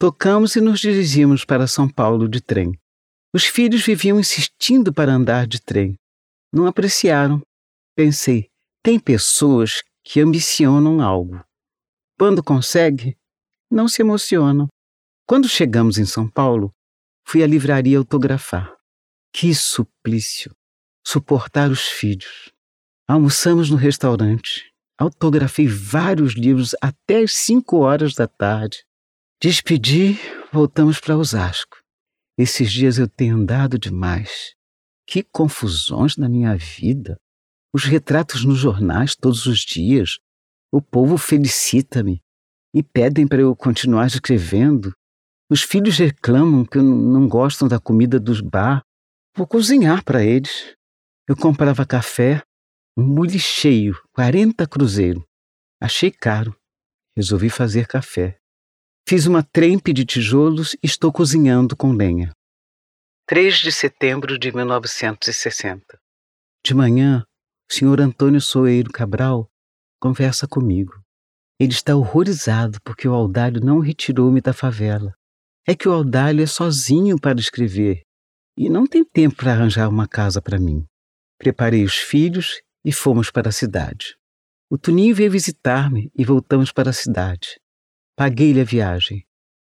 Tocamos 0.00 0.56
e 0.56 0.60
nos 0.60 0.80
dirigimos 0.80 1.44
para 1.44 1.68
São 1.68 1.88
Paulo 1.88 2.28
de 2.28 2.40
trem. 2.40 2.76
Os 3.32 3.44
filhos 3.44 3.86
viviam 3.86 4.18
insistindo 4.18 4.92
para 4.92 5.12
andar 5.12 5.46
de 5.46 5.62
trem. 5.62 5.94
Não 6.52 6.66
apreciaram. 6.66 7.40
Pensei, 7.94 8.50
tem 8.82 8.98
pessoas 8.98 9.80
que 10.02 10.20
ambicionam 10.20 11.00
algo. 11.00 11.40
Quando 12.18 12.42
consegue, 12.42 13.16
não 13.70 13.86
se 13.86 14.02
emocionam. 14.02 14.66
Quando 15.24 15.48
chegamos 15.48 15.98
em 15.98 16.04
São 16.04 16.28
Paulo, 16.28 16.72
fui 17.24 17.44
à 17.44 17.46
livraria 17.46 17.96
autografar. 17.96 18.81
Que 19.34 19.54
suplício! 19.54 20.54
Suportar 21.04 21.70
os 21.70 21.80
filhos. 21.80 22.52
Almoçamos 23.08 23.70
no 23.70 23.76
restaurante. 23.76 24.70
Autografei 24.98 25.66
vários 25.66 26.34
livros 26.34 26.76
até 26.82 27.22
as 27.22 27.32
cinco 27.32 27.78
horas 27.78 28.14
da 28.14 28.28
tarde. 28.28 28.84
Despedi, 29.40 30.18
voltamos 30.52 31.00
para 31.00 31.16
Osasco. 31.16 31.78
Esses 32.38 32.70
dias 32.70 32.98
eu 32.98 33.08
tenho 33.08 33.36
andado 33.36 33.78
demais. 33.78 34.54
Que 35.06 35.22
confusões 35.22 36.16
na 36.18 36.28
minha 36.28 36.54
vida. 36.56 37.18
Os 37.74 37.84
retratos 37.84 38.44
nos 38.44 38.58
jornais 38.58 39.16
todos 39.16 39.46
os 39.46 39.60
dias. 39.60 40.18
O 40.70 40.82
povo 40.82 41.16
felicita-me 41.16 42.22
e 42.74 42.82
pedem 42.82 43.26
para 43.26 43.40
eu 43.40 43.56
continuar 43.56 44.06
escrevendo. 44.06 44.92
Os 45.50 45.62
filhos 45.62 45.96
reclamam 45.96 46.66
que 46.66 46.78
não 46.78 47.26
gostam 47.26 47.66
da 47.66 47.80
comida 47.80 48.20
dos 48.20 48.42
bar 48.42 48.84
Vou 49.34 49.46
cozinhar 49.46 50.04
para 50.04 50.22
eles. 50.22 50.76
Eu 51.26 51.34
comprava 51.34 51.86
café, 51.86 52.42
um 52.94 53.14
bule 53.14 53.38
cheio, 53.38 53.98
40 54.12 54.66
cruzeiro. 54.66 55.26
Achei 55.80 56.10
caro. 56.10 56.54
Resolvi 57.16 57.48
fazer 57.48 57.86
café. 57.86 58.38
Fiz 59.08 59.24
uma 59.24 59.42
trempe 59.42 59.90
de 59.94 60.04
tijolos 60.04 60.74
e 60.74 60.80
estou 60.82 61.10
cozinhando 61.10 61.74
com 61.74 61.92
lenha. 61.92 62.30
3 63.26 63.56
de 63.56 63.72
setembro 63.72 64.38
de 64.38 64.52
1960. 64.54 65.98
De 66.62 66.74
manhã, 66.74 67.24
o 67.70 67.74
senhor 67.74 68.02
Antônio 68.02 68.40
Soeiro 68.40 68.92
Cabral 68.92 69.48
conversa 69.98 70.46
comigo. 70.46 70.92
Ele 71.58 71.72
está 71.72 71.96
horrorizado 71.96 72.78
porque 72.82 73.08
o 73.08 73.14
Aldalho 73.14 73.64
não 73.64 73.78
retirou-me 73.78 74.42
da 74.42 74.52
favela. 74.52 75.14
É 75.66 75.74
que 75.74 75.88
o 75.88 75.92
Aldalho 75.92 76.42
é 76.42 76.46
sozinho 76.46 77.18
para 77.18 77.40
escrever 77.40 78.02
e 78.56 78.68
não 78.68 78.86
tem 78.86 79.04
tempo 79.04 79.36
para 79.36 79.52
arranjar 79.52 79.88
uma 79.88 80.06
casa 80.06 80.40
para 80.40 80.58
mim. 80.58 80.84
Preparei 81.38 81.84
os 81.84 81.96
filhos 81.96 82.60
e 82.84 82.92
fomos 82.92 83.30
para 83.30 83.48
a 83.48 83.52
cidade. 83.52 84.16
O 84.70 84.78
Tuninho 84.78 85.14
veio 85.14 85.30
visitar-me 85.30 86.10
e 86.16 86.24
voltamos 86.24 86.72
para 86.72 86.90
a 86.90 86.92
cidade. 86.92 87.60
Paguei-lhe 88.16 88.60
a 88.60 88.64
viagem. 88.64 89.24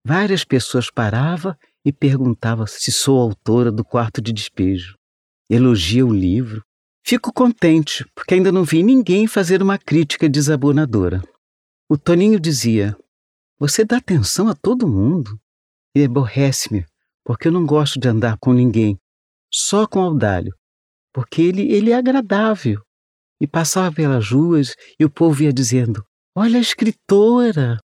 Várias 0.05 0.43
pessoas 0.43 0.89
paravam 0.91 1.55
e 1.83 1.91
perguntavam 1.91 2.67
se 2.67 2.91
sou 2.91 3.19
autora 3.19 3.71
do 3.71 3.83
quarto 3.83 4.21
de 4.21 4.31
despejo. 4.31 4.95
Elogia 5.49 6.05
o 6.05 6.13
livro. 6.13 6.63
Fico 7.05 7.31
contente, 7.31 8.05
porque 8.15 8.33
ainda 8.33 8.51
não 8.51 8.63
vi 8.63 8.81
ninguém 8.81 9.27
fazer 9.27 9.61
uma 9.61 9.77
crítica 9.77 10.27
desabonadora. 10.27 11.21
O 11.89 11.97
Toninho 11.97 12.39
dizia: 12.39 12.97
Você 13.59 13.85
dá 13.85 13.97
atenção 13.97 14.47
a 14.47 14.55
todo 14.55 14.87
mundo 14.87 15.39
e 15.95 16.03
aborrece-me 16.03 16.85
porque 17.25 17.47
eu 17.47 17.51
não 17.51 17.65
gosto 17.65 17.99
de 17.99 18.07
andar 18.07 18.37
com 18.37 18.53
ninguém, 18.53 18.97
só 19.51 19.87
com 19.87 19.99
Audálio, 19.99 20.55
porque 21.11 21.41
ele, 21.41 21.63
ele 21.73 21.91
é 21.91 21.95
agradável. 21.95 22.81
E 23.41 23.47
passava 23.47 23.93
pelas 23.93 24.29
ruas 24.29 24.75
e 24.97 25.03
o 25.03 25.09
povo 25.09 25.43
ia 25.43 25.51
dizendo: 25.51 26.05
Olha 26.37 26.57
a 26.57 26.61
escritora! 26.61 27.79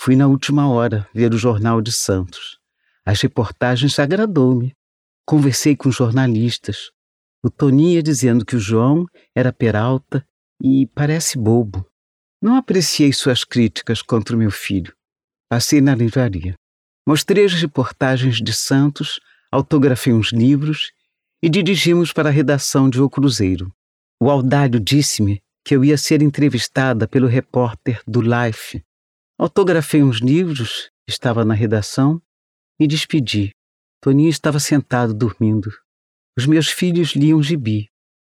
Fui 0.00 0.16
na 0.16 0.26
última 0.26 0.70
hora 0.70 1.06
ver 1.12 1.34
o 1.34 1.38
Jornal 1.38 1.82
de 1.82 1.92
Santos. 1.92 2.58
As 3.04 3.20
reportagens 3.20 3.98
agradou-me. 3.98 4.72
Conversei 5.26 5.76
com 5.76 5.90
jornalistas. 5.90 6.90
O 7.42 7.50
Toninho 7.50 7.96
ia 7.96 8.02
dizendo 8.02 8.44
que 8.44 8.56
o 8.56 8.60
João 8.60 9.06
era 9.34 9.52
peralta 9.52 10.26
e 10.62 10.86
parece 10.94 11.38
bobo. 11.38 11.86
Não 12.40 12.56
apreciei 12.56 13.12
suas 13.12 13.44
críticas 13.44 14.00
contra 14.02 14.34
o 14.34 14.38
meu 14.38 14.50
filho. 14.50 14.94
Passei 15.48 15.80
na 15.80 15.94
livraria. 15.94 16.54
Mostrei 17.06 17.44
as 17.44 17.52
reportagens 17.52 18.40
de 18.40 18.52
Santos, 18.52 19.20
autografei 19.52 20.12
uns 20.12 20.32
livros 20.32 20.92
e 21.42 21.50
dirigimos 21.50 22.12
para 22.12 22.30
a 22.30 22.32
redação 22.32 22.88
de 22.88 23.00
O 23.00 23.10
Cruzeiro. 23.10 23.70
O 24.18 24.30
Aldário 24.30 24.80
disse-me 24.80 25.42
que 25.62 25.76
eu 25.76 25.84
ia 25.84 25.98
ser 25.98 26.22
entrevistada 26.22 27.06
pelo 27.06 27.26
repórter 27.26 28.00
do 28.06 28.22
Life. 28.22 28.82
Autografei 29.38 30.02
uns 30.02 30.18
livros, 30.18 30.90
estava 31.06 31.44
na 31.44 31.52
redação 31.52 32.22
e 32.80 32.86
despedi. 32.86 33.52
Toninho 34.00 34.30
estava 34.30 34.58
sentado 34.58 35.12
dormindo. 35.12 35.70
Os 36.38 36.46
meus 36.46 36.68
filhos 36.68 37.14
liam 37.14 37.42
gibi. 37.42 37.90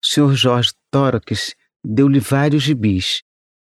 O 0.03 0.07
senhor 0.07 0.35
Jorge 0.35 0.73
Tórax 0.91 1.55
deu-lhe 1.85 2.21
vários 2.21 2.63
gibis. 2.63 3.23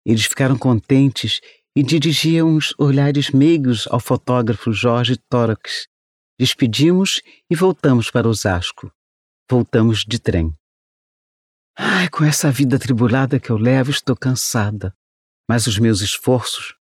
Eles 0.04 0.24
ficaram 0.24 0.56
contentes 0.56 1.40
e 1.76 1.82
dirigia 1.82 2.42
uns 2.42 2.74
olhares 2.78 3.30
meigos 3.30 3.86
ao 3.88 4.00
fotógrafo 4.00 4.72
Jorge 4.72 5.18
Tórax. 5.28 5.86
Despedimos 6.40 7.20
e 7.50 7.54
voltamos 7.54 8.10
para 8.10 8.26
Osasco. 8.26 8.90
Voltamos 9.50 10.02
de 10.02 10.18
trem. 10.18 10.54
Ai, 11.76 12.08
com 12.08 12.24
essa 12.24 12.50
vida 12.50 12.78
tribulada 12.78 13.38
que 13.38 13.50
eu 13.50 13.58
levo, 13.58 13.90
estou 13.90 14.16
cansada. 14.16 14.96
Mas 15.46 15.66
os 15.66 15.78
meus 15.78 16.00
esforços 16.00 16.74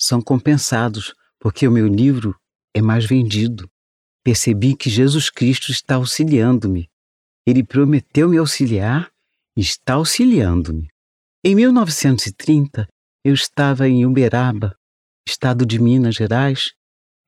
são 0.00 0.22
compensados, 0.22 1.12
porque 1.40 1.66
o 1.66 1.72
meu 1.72 1.88
livro 1.88 2.38
é 2.72 2.80
mais 2.80 3.04
vendido. 3.04 3.68
Percebi 4.22 4.76
que 4.76 4.88
Jesus 4.88 5.28
Cristo 5.28 5.72
está 5.72 5.96
auxiliando-me. 5.96 6.88
Ele 7.44 7.64
prometeu 7.64 8.28
me 8.28 8.38
auxiliar 8.38 9.10
e 9.56 9.60
está 9.60 9.94
auxiliando-me. 9.94 10.88
Em 11.44 11.54
1930, 11.56 12.88
eu 13.26 13.34
estava 13.34 13.88
em 13.88 14.06
Uberaba, 14.06 14.78
estado 15.26 15.66
de 15.66 15.80
Minas 15.80 16.14
Gerais. 16.14 16.70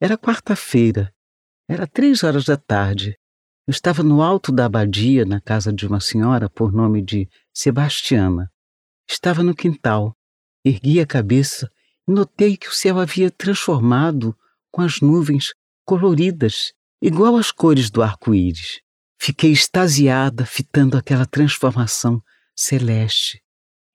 Era 0.00 0.16
quarta-feira, 0.16 1.12
era 1.68 1.88
três 1.88 2.22
horas 2.22 2.44
da 2.44 2.56
tarde. 2.56 3.18
Eu 3.66 3.72
estava 3.72 4.04
no 4.04 4.22
alto 4.22 4.52
da 4.52 4.66
abadia, 4.66 5.24
na 5.24 5.40
casa 5.40 5.72
de 5.72 5.88
uma 5.88 5.98
senhora 5.98 6.48
por 6.48 6.72
nome 6.72 7.02
de 7.02 7.28
Sebastiana. 7.52 8.48
Estava 9.10 9.42
no 9.42 9.56
quintal. 9.56 10.16
Ergui 10.64 11.00
a 11.00 11.06
cabeça 11.06 11.68
e 12.06 12.12
notei 12.12 12.56
que 12.56 12.68
o 12.68 12.72
céu 12.72 13.00
havia 13.00 13.28
transformado 13.28 14.38
com 14.70 14.82
as 14.82 15.00
nuvens 15.00 15.52
coloridas, 15.84 16.72
igual 17.02 17.36
às 17.36 17.50
cores 17.50 17.90
do 17.90 18.04
arco-íris. 18.04 18.80
Fiquei 19.20 19.50
extasiada, 19.50 20.46
fitando 20.46 20.96
aquela 20.96 21.26
transformação 21.26 22.22
celeste. 22.54 23.42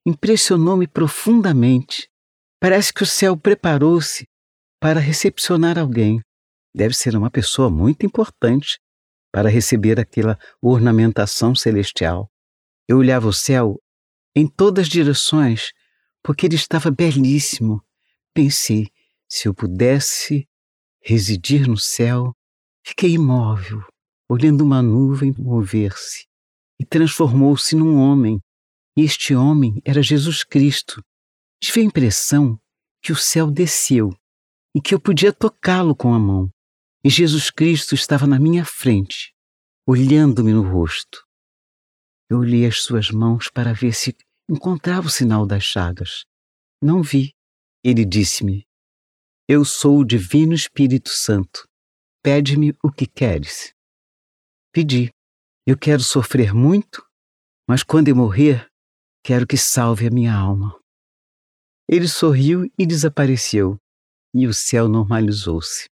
Impressionou-me 0.05 0.87
profundamente. 0.87 2.09
Parece 2.59 2.93
que 2.93 3.03
o 3.03 3.05
céu 3.05 3.37
preparou-se 3.37 4.27
para 4.79 4.99
recepcionar 4.99 5.79
alguém. 5.79 6.21
Deve 6.75 6.93
ser 6.93 7.15
uma 7.15 7.29
pessoa 7.29 7.69
muito 7.69 8.05
importante 8.05 8.79
para 9.31 9.49
receber 9.49 9.99
aquela 9.99 10.37
ornamentação 10.61 11.55
celestial. 11.55 12.29
Eu 12.87 12.97
olhava 12.97 13.27
o 13.27 13.33
céu 13.33 13.79
em 14.35 14.47
todas 14.47 14.83
as 14.83 14.89
direções, 14.89 15.71
porque 16.23 16.45
ele 16.45 16.55
estava 16.55 16.91
belíssimo. 16.91 17.81
Pensei, 18.33 18.89
se 19.29 19.47
eu 19.47 19.53
pudesse 19.53 20.47
residir 21.01 21.67
no 21.67 21.77
céu, 21.77 22.33
fiquei 22.85 23.11
imóvel, 23.11 23.83
olhando 24.29 24.61
uma 24.61 24.81
nuvem 24.81 25.33
mover-se, 25.37 26.25
e 26.79 26.85
transformou-se 26.85 27.75
num 27.75 27.97
homem. 27.97 28.39
E 28.95 29.01
este 29.01 29.35
homem 29.35 29.81
era 29.83 30.01
Jesus 30.01 30.43
Cristo. 30.43 31.03
Tive 31.61 31.81
a 31.81 31.83
impressão 31.83 32.59
que 33.01 33.11
o 33.11 33.15
céu 33.15 33.49
desceu 33.49 34.09
e 34.75 34.81
que 34.81 34.93
eu 34.93 34.99
podia 34.99 35.33
tocá-lo 35.33 35.95
com 35.95 36.13
a 36.13 36.19
mão 36.19 36.51
e 37.05 37.09
Jesus 37.09 37.51
Cristo 37.51 37.93
estava 37.93 38.25
na 38.25 38.39
minha 38.39 38.63
frente, 38.63 39.35
olhando-me 39.85 40.53
no 40.53 40.61
rosto. 40.61 41.27
Eu 42.29 42.39
olhei 42.39 42.65
as 42.65 42.81
suas 42.81 43.11
mãos 43.11 43.49
para 43.49 43.73
ver 43.73 43.93
se 43.93 44.15
encontrava 44.49 45.07
o 45.07 45.11
sinal 45.11 45.45
das 45.45 45.63
chagas. 45.63 46.23
Não 46.81 47.03
vi. 47.03 47.33
Ele 47.83 48.05
disse-me: 48.05 48.65
Eu 49.49 49.65
sou 49.65 49.99
o 49.99 50.05
Divino 50.05 50.53
Espírito 50.53 51.09
Santo. 51.09 51.67
Pede-me 52.23 52.73
o 52.81 52.89
que 52.89 53.05
queres. 53.05 53.73
Pedi. 54.71 55.13
Eu 55.67 55.77
quero 55.77 56.01
sofrer 56.01 56.53
muito, 56.53 57.05
mas 57.67 57.83
quando 57.83 58.07
eu 58.07 58.15
morrer, 58.15 58.69
quero 59.23 59.47
que 59.47 59.57
salve 59.57 60.05
a 60.05 60.11
minha 60.11 60.33
alma. 60.33 60.77
Ele 61.87 62.07
sorriu 62.07 62.69
e 62.77 62.85
desapareceu, 62.85 63.77
e 64.33 64.45
o 64.45 64.53
céu 64.53 64.89
normalizou-se. 64.89 65.85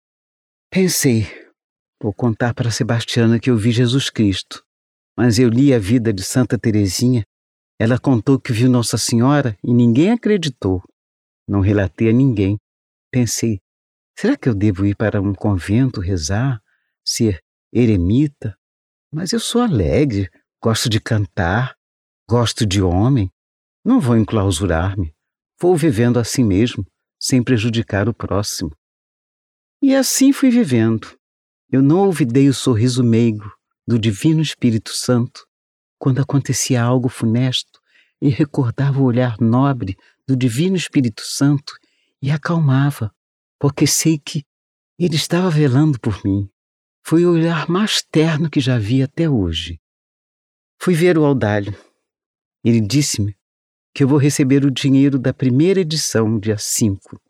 Pensei, 0.69 1.27
vou 2.03 2.13
contar 2.13 2.55
para 2.55 2.71
Sebastiana 2.71 3.39
que 3.39 3.51
eu 3.51 3.57
vi 3.57 3.71
Jesus 3.71 4.11
Cristo, 4.11 4.65
mas 5.17 5.39
eu 5.39 5.49
li 5.49 5.73
a 5.73 5.79
vida 5.79 6.13
de 6.13 6.23
Santa 6.23 6.59
Teresinha. 6.59 7.25
Ela 7.79 7.99
contou 7.99 8.39
que 8.39 8.53
viu 8.53 8.69
Nossa 8.69 8.99
Senhora 8.99 9.57
e 9.63 9.73
ninguém 9.73 10.11
acreditou. 10.11 10.83
Não 11.49 11.61
relatei 11.61 12.11
a 12.11 12.13
ninguém. 12.13 12.59
Pensei, 13.13 13.61
será 14.19 14.37
que 14.37 14.49
eu 14.49 14.55
devo 14.55 14.87
ir 14.87 14.97
para 14.97 15.21
um 15.21 15.35
convento 15.35 16.01
rezar, 16.01 16.61
ser 17.05 17.41
eremita? 17.73 18.57
Mas 19.13 19.33
eu 19.33 19.41
sou 19.41 19.61
alegre, 19.61 20.31
gosto 20.63 20.89
de 20.89 21.01
cantar, 21.01 21.75
gosto 22.31 22.65
de 22.65 22.81
homem. 22.81 23.29
Não 23.85 23.99
vou 23.99 24.17
enclausurar-me. 24.17 25.13
Vou 25.61 25.77
vivendo 25.77 26.17
assim 26.17 26.45
mesmo, 26.45 26.87
sem 27.19 27.43
prejudicar 27.43 28.09
o 28.09 28.15
próximo. 28.15 28.71
E 29.83 29.97
assim 29.97 30.33
fui 30.33 30.49
vivendo. 30.49 31.19
Eu 31.73 31.83
não 31.83 31.99
olvidei 31.99 32.49
o 32.49 32.55
sorriso 32.55 33.03
meigo 33.03 33.51
do 33.85 33.99
Divino 33.99 34.41
Espírito 34.41 34.91
Santo 34.91 35.45
quando 35.99 36.21
acontecia 36.21 36.81
algo 36.81 37.09
funesto 37.09 37.81
e 38.23 38.29
recordava 38.29 39.01
o 39.01 39.05
olhar 39.05 39.37
nobre 39.41 39.97
do 40.25 40.37
Divino 40.37 40.77
Espírito 40.77 41.23
Santo 41.23 41.75
e 42.23 42.31
acalmava, 42.31 43.13
porque 43.59 43.89
sei 43.89 44.17
que 44.17 44.45
ele 44.97 45.17
estava 45.17 45.51
velando 45.51 45.99
por 45.99 46.25
mim. 46.25 46.49
Foi 47.05 47.25
o 47.25 47.33
olhar 47.33 47.69
mais 47.69 48.03
terno 48.03 48.49
que 48.49 48.61
já 48.61 48.79
vi 48.79 49.03
até 49.03 49.29
hoje. 49.29 49.81
Fui 50.79 50.95
ver 50.95 51.19
o 51.19 51.25
Aldalho. 51.25 51.90
Ele 52.65 52.81
disse-me 52.81 53.37
que 53.95 54.05
eu 54.05 54.09
vou 54.09 54.19
receber 54.19 54.65
o 54.65 54.71
dinheiro 54.71 55.19
da 55.19 55.33
primeira 55.33 55.81
edição, 55.81 56.39
dia 56.39 56.59
5. 56.59 57.21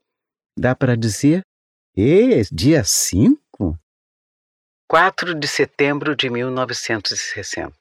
Dá 0.58 0.74
para 0.74 0.96
dizer 0.96 1.42
e 1.96 2.42
dia 2.52 2.84
5? 2.84 3.78
4 4.88 5.34
de 5.34 5.46
setembro 5.46 6.16
de 6.16 6.28
1960. 6.28 7.74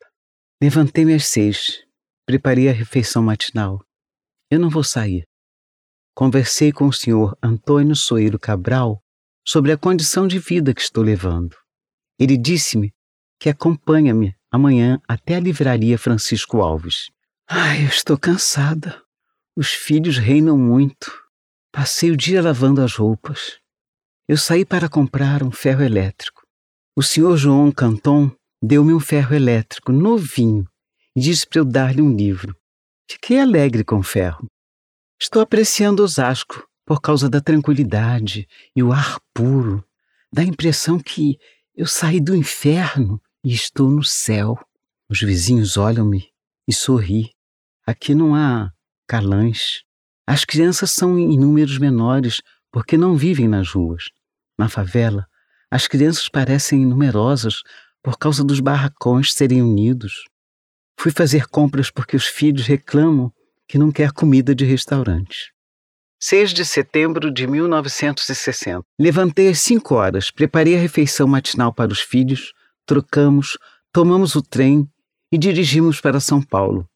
Levantei-me 0.61 1.15
às 1.15 1.25
seis, 1.25 1.83
preparei 2.25 2.69
a 2.69 2.71
refeição 2.71 3.23
matinal. 3.23 3.83
Eu 4.51 4.59
não 4.59 4.69
vou 4.69 4.83
sair. 4.83 5.23
Conversei 6.13 6.71
com 6.71 6.85
o 6.85 6.93
senhor 6.93 7.35
Antônio 7.41 7.95
Soeiro 7.95 8.37
Cabral 8.37 9.01
sobre 9.47 9.71
a 9.71 9.77
condição 9.77 10.27
de 10.27 10.37
vida 10.37 10.73
que 10.73 10.81
estou 10.81 11.03
levando. 11.03 11.55
Ele 12.19 12.37
disse-me 12.37 12.93
que 13.39 13.49
acompanha-me 13.49 14.35
amanhã 14.51 15.01
até 15.07 15.35
a 15.35 15.39
livraria 15.39 15.97
Francisco 15.97 16.61
Alves. 16.61 17.09
Ai, 17.51 17.83
eu 17.83 17.87
estou 17.87 18.15
cansada. 18.15 19.01
Os 19.57 19.69
filhos 19.69 20.19
reinam 20.19 20.55
muito. 20.55 21.11
Passei 21.71 22.11
o 22.11 22.15
dia 22.15 22.43
lavando 22.43 22.79
as 22.79 22.93
roupas. 22.93 23.57
Eu 24.27 24.37
saí 24.37 24.63
para 24.63 24.87
comprar 24.87 25.41
um 25.41 25.49
ferro 25.49 25.81
elétrico. 25.81 26.43
O 26.95 27.01
senhor 27.01 27.35
João 27.37 27.71
Canton 27.71 28.29
deu-me 28.61 28.93
um 28.93 28.99
ferro 28.99 29.33
elétrico 29.33 29.91
novinho 29.91 30.63
e 31.15 31.21
disse 31.21 31.47
para 31.47 31.61
eu 31.61 31.65
dar-lhe 31.65 32.03
um 32.03 32.15
livro. 32.15 32.55
Fiquei 33.09 33.39
alegre 33.39 33.83
com 33.83 33.97
o 33.97 34.03
ferro. 34.03 34.45
Estou 35.19 35.41
apreciando 35.41 36.03
Osasco 36.03 36.69
por 36.85 37.01
causa 37.01 37.27
da 37.27 37.41
tranquilidade 37.41 38.47
e 38.75 38.83
o 38.83 38.91
ar 38.91 39.19
puro. 39.33 39.83
Dá 40.31 40.43
a 40.43 40.45
impressão 40.45 40.99
que 40.99 41.39
eu 41.75 41.87
saí 41.87 42.19
do 42.19 42.35
inferno 42.35 43.19
e 43.43 43.51
estou 43.55 43.89
no 43.89 44.03
céu. 44.03 44.55
Os 45.09 45.19
vizinhos 45.19 45.77
olham-me 45.77 46.29
e 46.67 46.73
sorri. 46.73 47.31
Aqui 47.89 48.13
não 48.13 48.35
há 48.35 48.69
calãs. 49.07 49.81
As 50.27 50.45
crianças 50.45 50.91
são 50.91 51.17
em 51.17 51.35
números 51.39 51.79
menores 51.79 52.39
porque 52.71 52.95
não 52.95 53.17
vivem 53.17 53.47
nas 53.47 53.71
ruas. 53.71 54.03
Na 54.59 54.69
favela, 54.69 55.25
as 55.71 55.87
crianças 55.87 56.29
parecem 56.29 56.85
numerosas 56.85 57.63
por 58.03 58.19
causa 58.19 58.43
dos 58.43 58.59
barracões 58.59 59.33
serem 59.33 59.63
unidos. 59.63 60.13
Fui 60.99 61.11
fazer 61.11 61.47
compras 61.47 61.89
porque 61.89 62.15
os 62.15 62.27
filhos 62.27 62.67
reclamam 62.67 63.33
que 63.67 63.79
não 63.79 63.91
quer 63.91 64.11
comida 64.11 64.53
de 64.53 64.65
restaurante. 64.65 65.51
6 66.21 66.53
de 66.53 66.65
setembro 66.65 67.33
de 67.33 67.47
1960. 67.47 68.83
Levantei 68.99 69.49
às 69.49 69.61
5 69.61 69.95
horas, 69.95 70.29
preparei 70.29 70.75
a 70.75 70.79
refeição 70.79 71.27
matinal 71.27 71.73
para 71.73 71.91
os 71.91 72.01
filhos, 72.01 72.53
trocamos, 72.85 73.57
tomamos 73.91 74.35
o 74.35 74.43
trem 74.43 74.87
e 75.31 75.39
dirigimos 75.39 75.99
para 75.99 76.19
São 76.19 76.39
Paulo. 76.39 76.87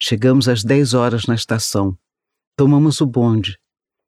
Chegamos 0.00 0.48
às 0.48 0.62
10 0.62 0.94
horas 0.94 1.26
na 1.26 1.34
estação. 1.34 1.98
Tomamos 2.56 3.00
o 3.00 3.06
bonde. 3.06 3.58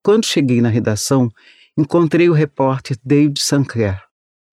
Quando 0.03 0.27
cheguei 0.27 0.61
na 0.61 0.69
redação, 0.69 1.29
encontrei 1.77 2.29
o 2.29 2.33
repórter 2.33 2.97
David 3.05 3.41
Sinclair. 3.41 4.01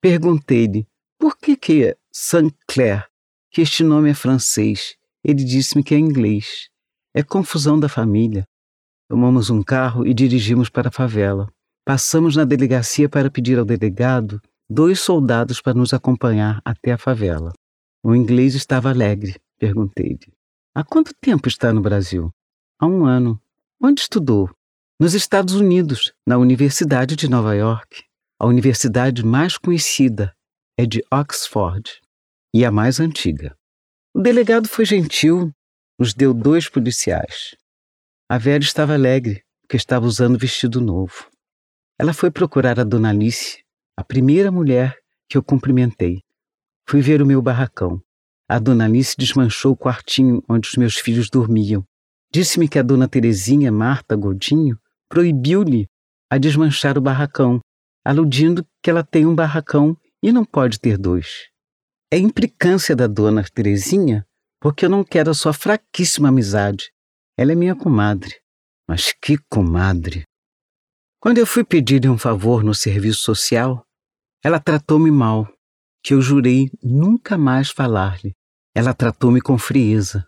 Perguntei-lhe 0.02 0.88
por 1.20 1.38
que 1.38 1.56
que 1.56 1.86
é 1.86 1.98
Sinclair, 2.12 3.08
que 3.52 3.62
este 3.62 3.84
nome 3.84 4.10
é 4.10 4.14
francês. 4.14 4.96
Ele 5.24 5.44
disse-me 5.44 5.84
que 5.84 5.94
é 5.94 6.00
inglês. 6.00 6.70
É 7.14 7.24
confusão 7.24 7.80
da 7.80 7.88
família. 7.90 8.48
Tomamos 9.10 9.50
um 9.50 9.64
carro 9.64 10.06
e 10.06 10.14
dirigimos 10.14 10.70
para 10.70 10.90
a 10.90 10.92
favela. 10.92 11.48
Passamos 11.86 12.36
na 12.36 12.44
delegacia 12.44 13.08
para 13.08 13.32
pedir 13.32 13.58
ao 13.58 13.66
delegado 13.66 14.42
dois 14.70 15.00
soldados 15.00 15.62
para 15.62 15.74
nos 15.74 15.94
acompanhar 15.94 16.62
até 16.66 16.92
a 16.92 16.98
favela. 16.98 17.54
O 18.04 18.14
inglês 18.14 18.56
estava 18.56 18.90
alegre. 18.90 19.36
Perguntei-lhe: 19.58 20.37
Há 20.78 20.84
quanto 20.84 21.12
tempo 21.20 21.48
está 21.48 21.74
no 21.74 21.82
Brasil? 21.82 22.32
Há 22.78 22.86
um 22.86 23.04
ano. 23.04 23.42
Onde 23.82 24.02
estudou? 24.02 24.48
nos 25.00 25.16
Estados 25.16 25.56
Unidos, 25.56 26.14
na 26.24 26.38
Universidade 26.38 27.16
de 27.16 27.28
Nova 27.28 27.56
York. 27.56 28.04
A 28.40 28.46
universidade 28.46 29.26
mais 29.26 29.58
conhecida 29.58 30.36
é 30.78 30.86
de 30.86 31.04
Oxford 31.12 32.00
e 32.54 32.64
a 32.64 32.70
mais 32.70 33.00
antiga. 33.00 33.58
O 34.14 34.22
delegado 34.22 34.70
foi 34.70 34.86
gentil, 34.86 35.52
nos 35.98 36.14
deu 36.14 36.32
dois 36.32 36.70
policiais. 36.70 37.56
A 38.30 38.38
Vera 38.38 38.64
estava 38.64 38.94
alegre, 38.94 39.44
porque 39.64 39.78
estava 39.78 40.06
usando 40.06 40.38
vestido 40.38 40.80
novo. 40.80 41.28
Ela 41.98 42.14
foi 42.14 42.30
procurar 42.30 42.80
a 42.80 42.84
dona 42.84 43.10
Alice, 43.10 43.64
a 43.98 44.04
primeira 44.04 44.52
mulher 44.52 44.96
que 45.28 45.40
eu 45.40 45.44
cumprimentei. 45.44 46.22
Fui 46.88 47.02
ver 47.02 47.20
o 47.20 47.26
meu 47.26 47.42
barracão. 47.42 48.00
A 48.50 48.60
dona 48.60 48.86
Alice 48.86 49.16
desmanchou 49.18 49.74
o 49.74 49.78
quartinho 49.78 50.42
onde 50.48 50.70
os 50.70 50.76
meus 50.76 50.96
filhos 50.96 51.30
dormiam. 51.30 51.84
Disse-me 52.32 52.70
que 52.70 52.80
a 52.80 52.82
dona 52.82 53.08
Terezinha 53.08 53.72
Marta 53.72 54.16
Godinho 54.16 54.80
proibiu-lhe 55.10 55.88
a 56.30 56.38
desmanchar 56.38 56.98
o 56.98 57.02
barracão, 57.02 57.60
aludindo 58.06 58.66
que 58.82 58.90
ela 58.90 59.04
tem 59.04 59.26
um 59.26 59.36
barracão 59.36 59.98
e 60.24 60.32
não 60.32 60.46
pode 60.46 60.80
ter 60.80 60.98
dois. 60.98 61.50
É 62.12 62.18
implicância 62.18 62.96
da 62.96 63.06
dona 63.06 63.44
Terezinha, 63.44 64.26
porque 64.62 64.86
eu 64.86 64.90
não 64.90 65.04
quero 65.04 65.30
a 65.30 65.34
sua 65.34 65.52
fraquíssima 65.52 66.30
amizade. 66.30 66.92
Ela 67.38 67.52
é 67.52 67.56
minha 67.56 67.76
comadre. 67.76 68.36
Mas 68.88 69.14
que 69.22 69.38
comadre! 69.50 70.24
Quando 71.20 71.40
eu 71.40 71.46
fui 71.46 71.66
pedir-lhe 71.66 72.08
um 72.08 72.18
favor 72.18 72.64
no 72.64 72.74
serviço 72.74 73.20
social, 73.20 73.86
ela 74.42 74.60
tratou-me 74.60 75.12
mal, 75.12 75.46
que 76.02 76.14
eu 76.14 76.22
jurei 76.22 76.70
nunca 76.82 77.38
mais 77.38 77.70
falar-lhe. 77.70 78.34
Ela 78.78 78.94
tratou-me 78.94 79.42
com 79.42 79.58
frieza. 79.58 80.24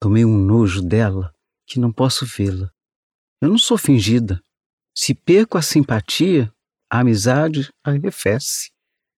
Tomei 0.00 0.24
um 0.24 0.36
nojo 0.36 0.82
dela 0.82 1.32
que 1.64 1.78
não 1.78 1.92
posso 1.92 2.26
vê-la. 2.26 2.68
Eu 3.40 3.48
não 3.48 3.56
sou 3.56 3.78
fingida. 3.78 4.42
Se 4.92 5.14
perco 5.14 5.56
a 5.56 5.62
simpatia, 5.62 6.52
a 6.90 6.98
amizade 6.98 7.70
arrefece. 7.84 8.72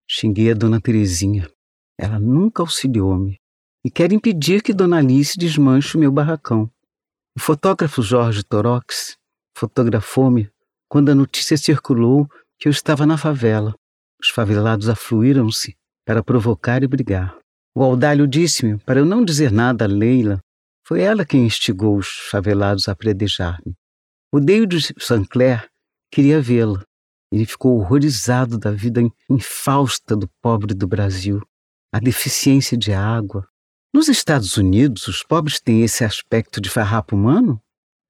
Xinguei 0.07 0.51
a 0.51 0.55
dona 0.55 0.83
Terezinha. 0.83 1.51
Ela 1.99 2.21
nunca 2.21 2.63
auxiliou-me 2.63 3.41
e 3.83 3.91
quer 3.91 4.13
impedir 4.13 4.63
que 4.63 4.75
dona 4.75 4.99
Alice 4.99 5.39
desmanche 5.39 5.97
o 5.97 6.01
meu 6.01 6.13
barracão. 6.13 6.71
O 7.35 7.41
fotógrafo 7.41 8.03
Jorge 8.03 8.45
Torox 8.45 9.17
fotografou-me 9.57 10.51
quando 10.91 11.09
a 11.09 11.15
notícia 11.15 11.57
circulou 11.57 12.29
que 12.59 12.69
eu 12.69 12.71
estava 12.71 13.07
na 13.07 13.17
favela. 13.17 13.75
Os 14.21 14.29
favelados 14.29 14.91
afluíram-se 14.91 15.75
para 16.05 16.23
provocar 16.23 16.83
e 16.83 16.87
brigar. 16.87 17.35
O 17.77 17.83
Audálio 17.83 18.29
disse-me 18.29 18.79
para 18.79 19.01
eu 19.01 19.05
não 19.05 19.25
dizer 19.25 19.51
nada 19.51 19.85
a 19.85 19.89
Leila. 19.89 20.39
Foi 20.87 21.01
ela 21.01 21.25
quem 21.25 21.45
instigou 21.45 21.97
os 21.97 22.09
favelados 22.31 22.89
a 22.89 22.95
predejar-me. 22.95 23.75
O 24.33 24.39
Deide 24.39 24.79
Sancler 24.99 25.69
queria 26.11 26.41
vê-la. 26.41 26.85
Ele 27.33 27.45
ficou 27.45 27.81
horrorizado 27.81 28.59
da 28.59 28.71
vida 28.71 29.03
infausta 29.29 30.15
do 30.15 30.29
pobre 30.41 30.73
do 30.73 30.87
Brasil, 30.87 31.43
a 31.93 31.99
deficiência 31.99 32.77
de 32.77 32.93
água. 32.93 33.45
Nos 33.93 34.09
Estados 34.09 34.57
Unidos, 34.57 35.09
os 35.09 35.25
pobres 35.25 35.61
têm 35.61 35.83
esse 35.83 36.05
aspecto 36.05 36.61
de 36.61 36.71
farrapo 36.71 37.17
humano? 37.17 37.61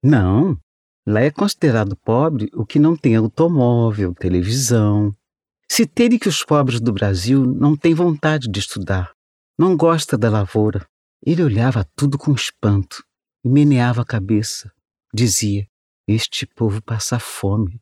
Não. 0.03 0.59
Lá 1.07 1.21
é 1.21 1.31
considerado 1.31 1.97
pobre 1.97 2.51
o 2.53 2.67
que 2.67 2.79
não 2.79 2.97
tem 2.97 3.17
automóvel, 3.17 4.15
televisão. 4.15 5.15
Citei 5.71 6.19
que 6.19 6.29
os 6.29 6.45
pobres 6.45 6.81
do 6.81 6.93
Brasil 6.93 7.47
não 7.47 7.75
têm 7.75 7.95
vontade 7.95 8.47
de 8.49 8.59
estudar, 8.59 9.15
não 9.59 9.77
gosta 9.77 10.19
da 10.19 10.29
lavoura. 10.29 10.87
Ele 11.25 11.43
olhava 11.43 11.89
tudo 11.97 12.19
com 12.19 12.33
espanto 12.33 13.05
e 13.45 13.49
meneava 13.49 14.03
a 14.03 14.07
cabeça. 14.07 14.73
Dizia: 15.13 15.67
Este 16.07 16.47
povo 16.47 16.83
passa 16.83 17.19
fome, 17.19 17.81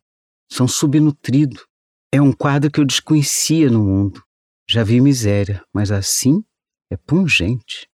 são 0.51 0.69
subnutridos. 0.69 1.65
É 2.13 2.21
um 2.21 2.33
quadro 2.33 2.71
que 2.71 2.79
eu 2.79 2.85
desconhecia 2.85 3.71
no 3.71 3.83
mundo. 3.83 4.23
Já 4.69 4.85
vi 4.85 5.01
miséria, 5.01 5.65
mas 5.73 5.91
assim 5.91 6.45
é 6.91 6.97
pungente. 6.97 7.89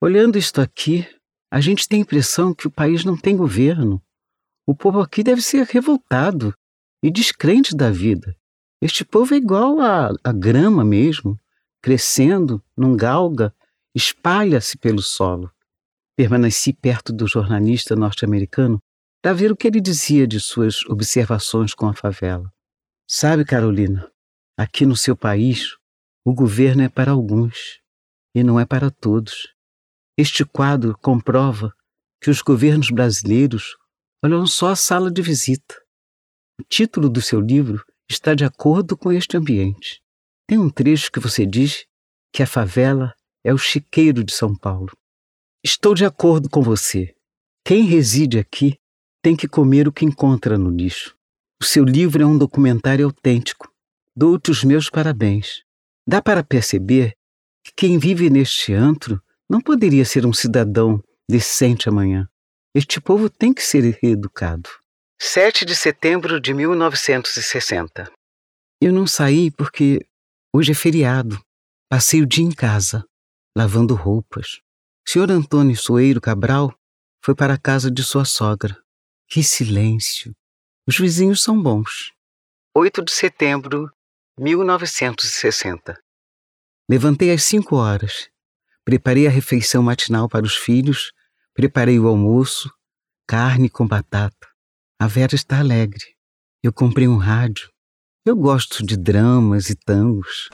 Olhando 0.00 0.38
isto 0.38 0.60
aqui, 0.60 1.06
a 1.52 1.60
gente 1.60 1.86
tem 1.86 1.98
a 1.98 2.02
impressão 2.02 2.54
que 2.54 2.66
o 2.66 2.70
país 2.70 3.04
não 3.04 3.16
tem 3.16 3.36
governo. 3.36 4.02
O 4.66 4.74
povo 4.74 5.00
aqui 5.00 5.22
deve 5.22 5.42
ser 5.42 5.66
revoltado 5.66 6.54
e 7.02 7.10
descrente 7.10 7.76
da 7.76 7.90
vida. 7.90 8.34
Este 8.80 9.04
povo 9.04 9.34
é 9.34 9.36
igual 9.36 9.78
a, 9.80 10.10
a 10.24 10.32
grama 10.32 10.84
mesmo, 10.84 11.38
crescendo, 11.82 12.62
não 12.76 12.96
galga, 12.96 13.54
espalha-se 13.94 14.76
pelo 14.78 15.02
solo. 15.02 15.50
Permaneci 16.16 16.72
perto 16.72 17.12
do 17.12 17.26
jornalista 17.26 17.96
norte-americano 17.96 18.78
para 19.22 19.32
ver 19.32 19.52
o 19.52 19.56
que 19.56 19.66
ele 19.66 19.80
dizia 19.80 20.26
de 20.26 20.40
suas 20.40 20.84
observações 20.86 21.74
com 21.74 21.86
a 21.86 21.94
favela. 21.94 22.50
Sabe, 23.08 23.44
Carolina, 23.44 24.10
aqui 24.56 24.86
no 24.86 24.96
seu 24.96 25.16
país, 25.16 25.76
o 26.24 26.32
governo 26.32 26.82
é 26.82 26.88
para 26.88 27.12
alguns 27.12 27.80
e 28.34 28.42
não 28.42 28.58
é 28.60 28.64
para 28.64 28.90
todos. 28.90 29.48
Este 30.16 30.44
quadro 30.44 30.96
comprova 30.98 31.72
que 32.20 32.30
os 32.30 32.42
governos 32.42 32.90
brasileiros 32.90 33.76
olham 34.22 34.46
só 34.46 34.68
a 34.68 34.76
sala 34.76 35.10
de 35.10 35.22
visita. 35.22 35.74
O 36.60 36.62
título 36.62 37.08
do 37.08 37.22
seu 37.22 37.40
livro 37.40 37.82
está 38.08 38.34
de 38.34 38.44
acordo 38.44 38.96
com 38.96 39.10
este 39.10 39.36
ambiente. 39.36 40.02
Tem 40.50 40.58
um 40.58 40.68
trecho 40.68 41.12
que 41.12 41.20
você 41.20 41.46
diz 41.46 41.86
que 42.32 42.42
a 42.42 42.46
favela 42.46 43.14
é 43.44 43.54
o 43.54 43.56
chiqueiro 43.56 44.24
de 44.24 44.34
São 44.34 44.52
Paulo. 44.52 44.90
Estou 45.64 45.94
de 45.94 46.04
acordo 46.04 46.50
com 46.50 46.60
você. 46.60 47.14
Quem 47.64 47.84
reside 47.84 48.36
aqui 48.36 48.76
tem 49.22 49.36
que 49.36 49.46
comer 49.46 49.86
o 49.86 49.92
que 49.92 50.04
encontra 50.04 50.58
no 50.58 50.68
lixo. 50.68 51.16
O 51.62 51.64
seu 51.64 51.84
livro 51.84 52.20
é 52.20 52.26
um 52.26 52.36
documentário 52.36 53.06
autêntico. 53.06 53.72
Dou-te 54.16 54.50
os 54.50 54.64
meus 54.64 54.90
parabéns. 54.90 55.62
Dá 56.04 56.20
para 56.20 56.42
perceber 56.42 57.14
que 57.64 57.72
quem 57.76 57.96
vive 57.96 58.28
neste 58.28 58.72
antro 58.72 59.22
não 59.48 59.60
poderia 59.60 60.04
ser 60.04 60.26
um 60.26 60.32
cidadão 60.32 61.00
decente 61.30 61.88
amanhã. 61.88 62.28
Este 62.74 63.00
povo 63.00 63.30
tem 63.30 63.54
que 63.54 63.62
ser 63.62 63.96
reeducado. 64.02 64.68
7 65.16 65.64
de 65.64 65.76
setembro 65.76 66.40
de 66.40 66.52
1960. 66.52 68.10
Eu 68.82 68.92
não 68.92 69.06
saí 69.06 69.52
porque 69.52 70.00
hoje 70.52 70.72
é 70.72 70.74
feriado. 70.74 71.40
Passei 71.88 72.22
o 72.22 72.26
dia 72.26 72.44
em 72.44 72.52
casa, 72.52 73.04
lavando 73.56 73.94
roupas. 73.94 74.60
Senhor 75.06 75.30
Antônio 75.30 75.76
Soeiro 75.76 76.20
Cabral 76.20 76.72
foi 77.24 77.34
para 77.34 77.54
a 77.54 77.58
casa 77.58 77.90
de 77.90 78.02
sua 78.02 78.24
sogra. 78.24 78.80
Que 79.28 79.42
silêncio! 79.42 80.34
Os 80.86 80.98
vizinhos 80.98 81.42
são 81.42 81.60
bons. 81.60 82.12
8 82.74 83.04
de 83.04 83.12
setembro 83.12 83.90
de 84.38 84.44
1960. 84.44 86.00
Levantei 86.88 87.32
às 87.32 87.44
cinco 87.44 87.76
horas. 87.76 88.28
Preparei 88.84 89.26
a 89.26 89.30
refeição 89.30 89.82
matinal 89.82 90.28
para 90.28 90.44
os 90.44 90.56
filhos, 90.56 91.12
preparei 91.54 91.98
o 91.98 92.08
almoço, 92.08 92.72
carne 93.26 93.68
com 93.68 93.86
batata. 93.86 94.48
A 94.98 95.06
Vera 95.06 95.34
está 95.34 95.60
alegre. 95.60 96.16
Eu 96.62 96.72
comprei 96.72 97.06
um 97.06 97.16
rádio. 97.16 97.70
Eu 98.22 98.36
gosto 98.36 98.84
de 98.84 98.98
dramas 98.98 99.70
e 99.70 99.74
tangos. 99.74 100.50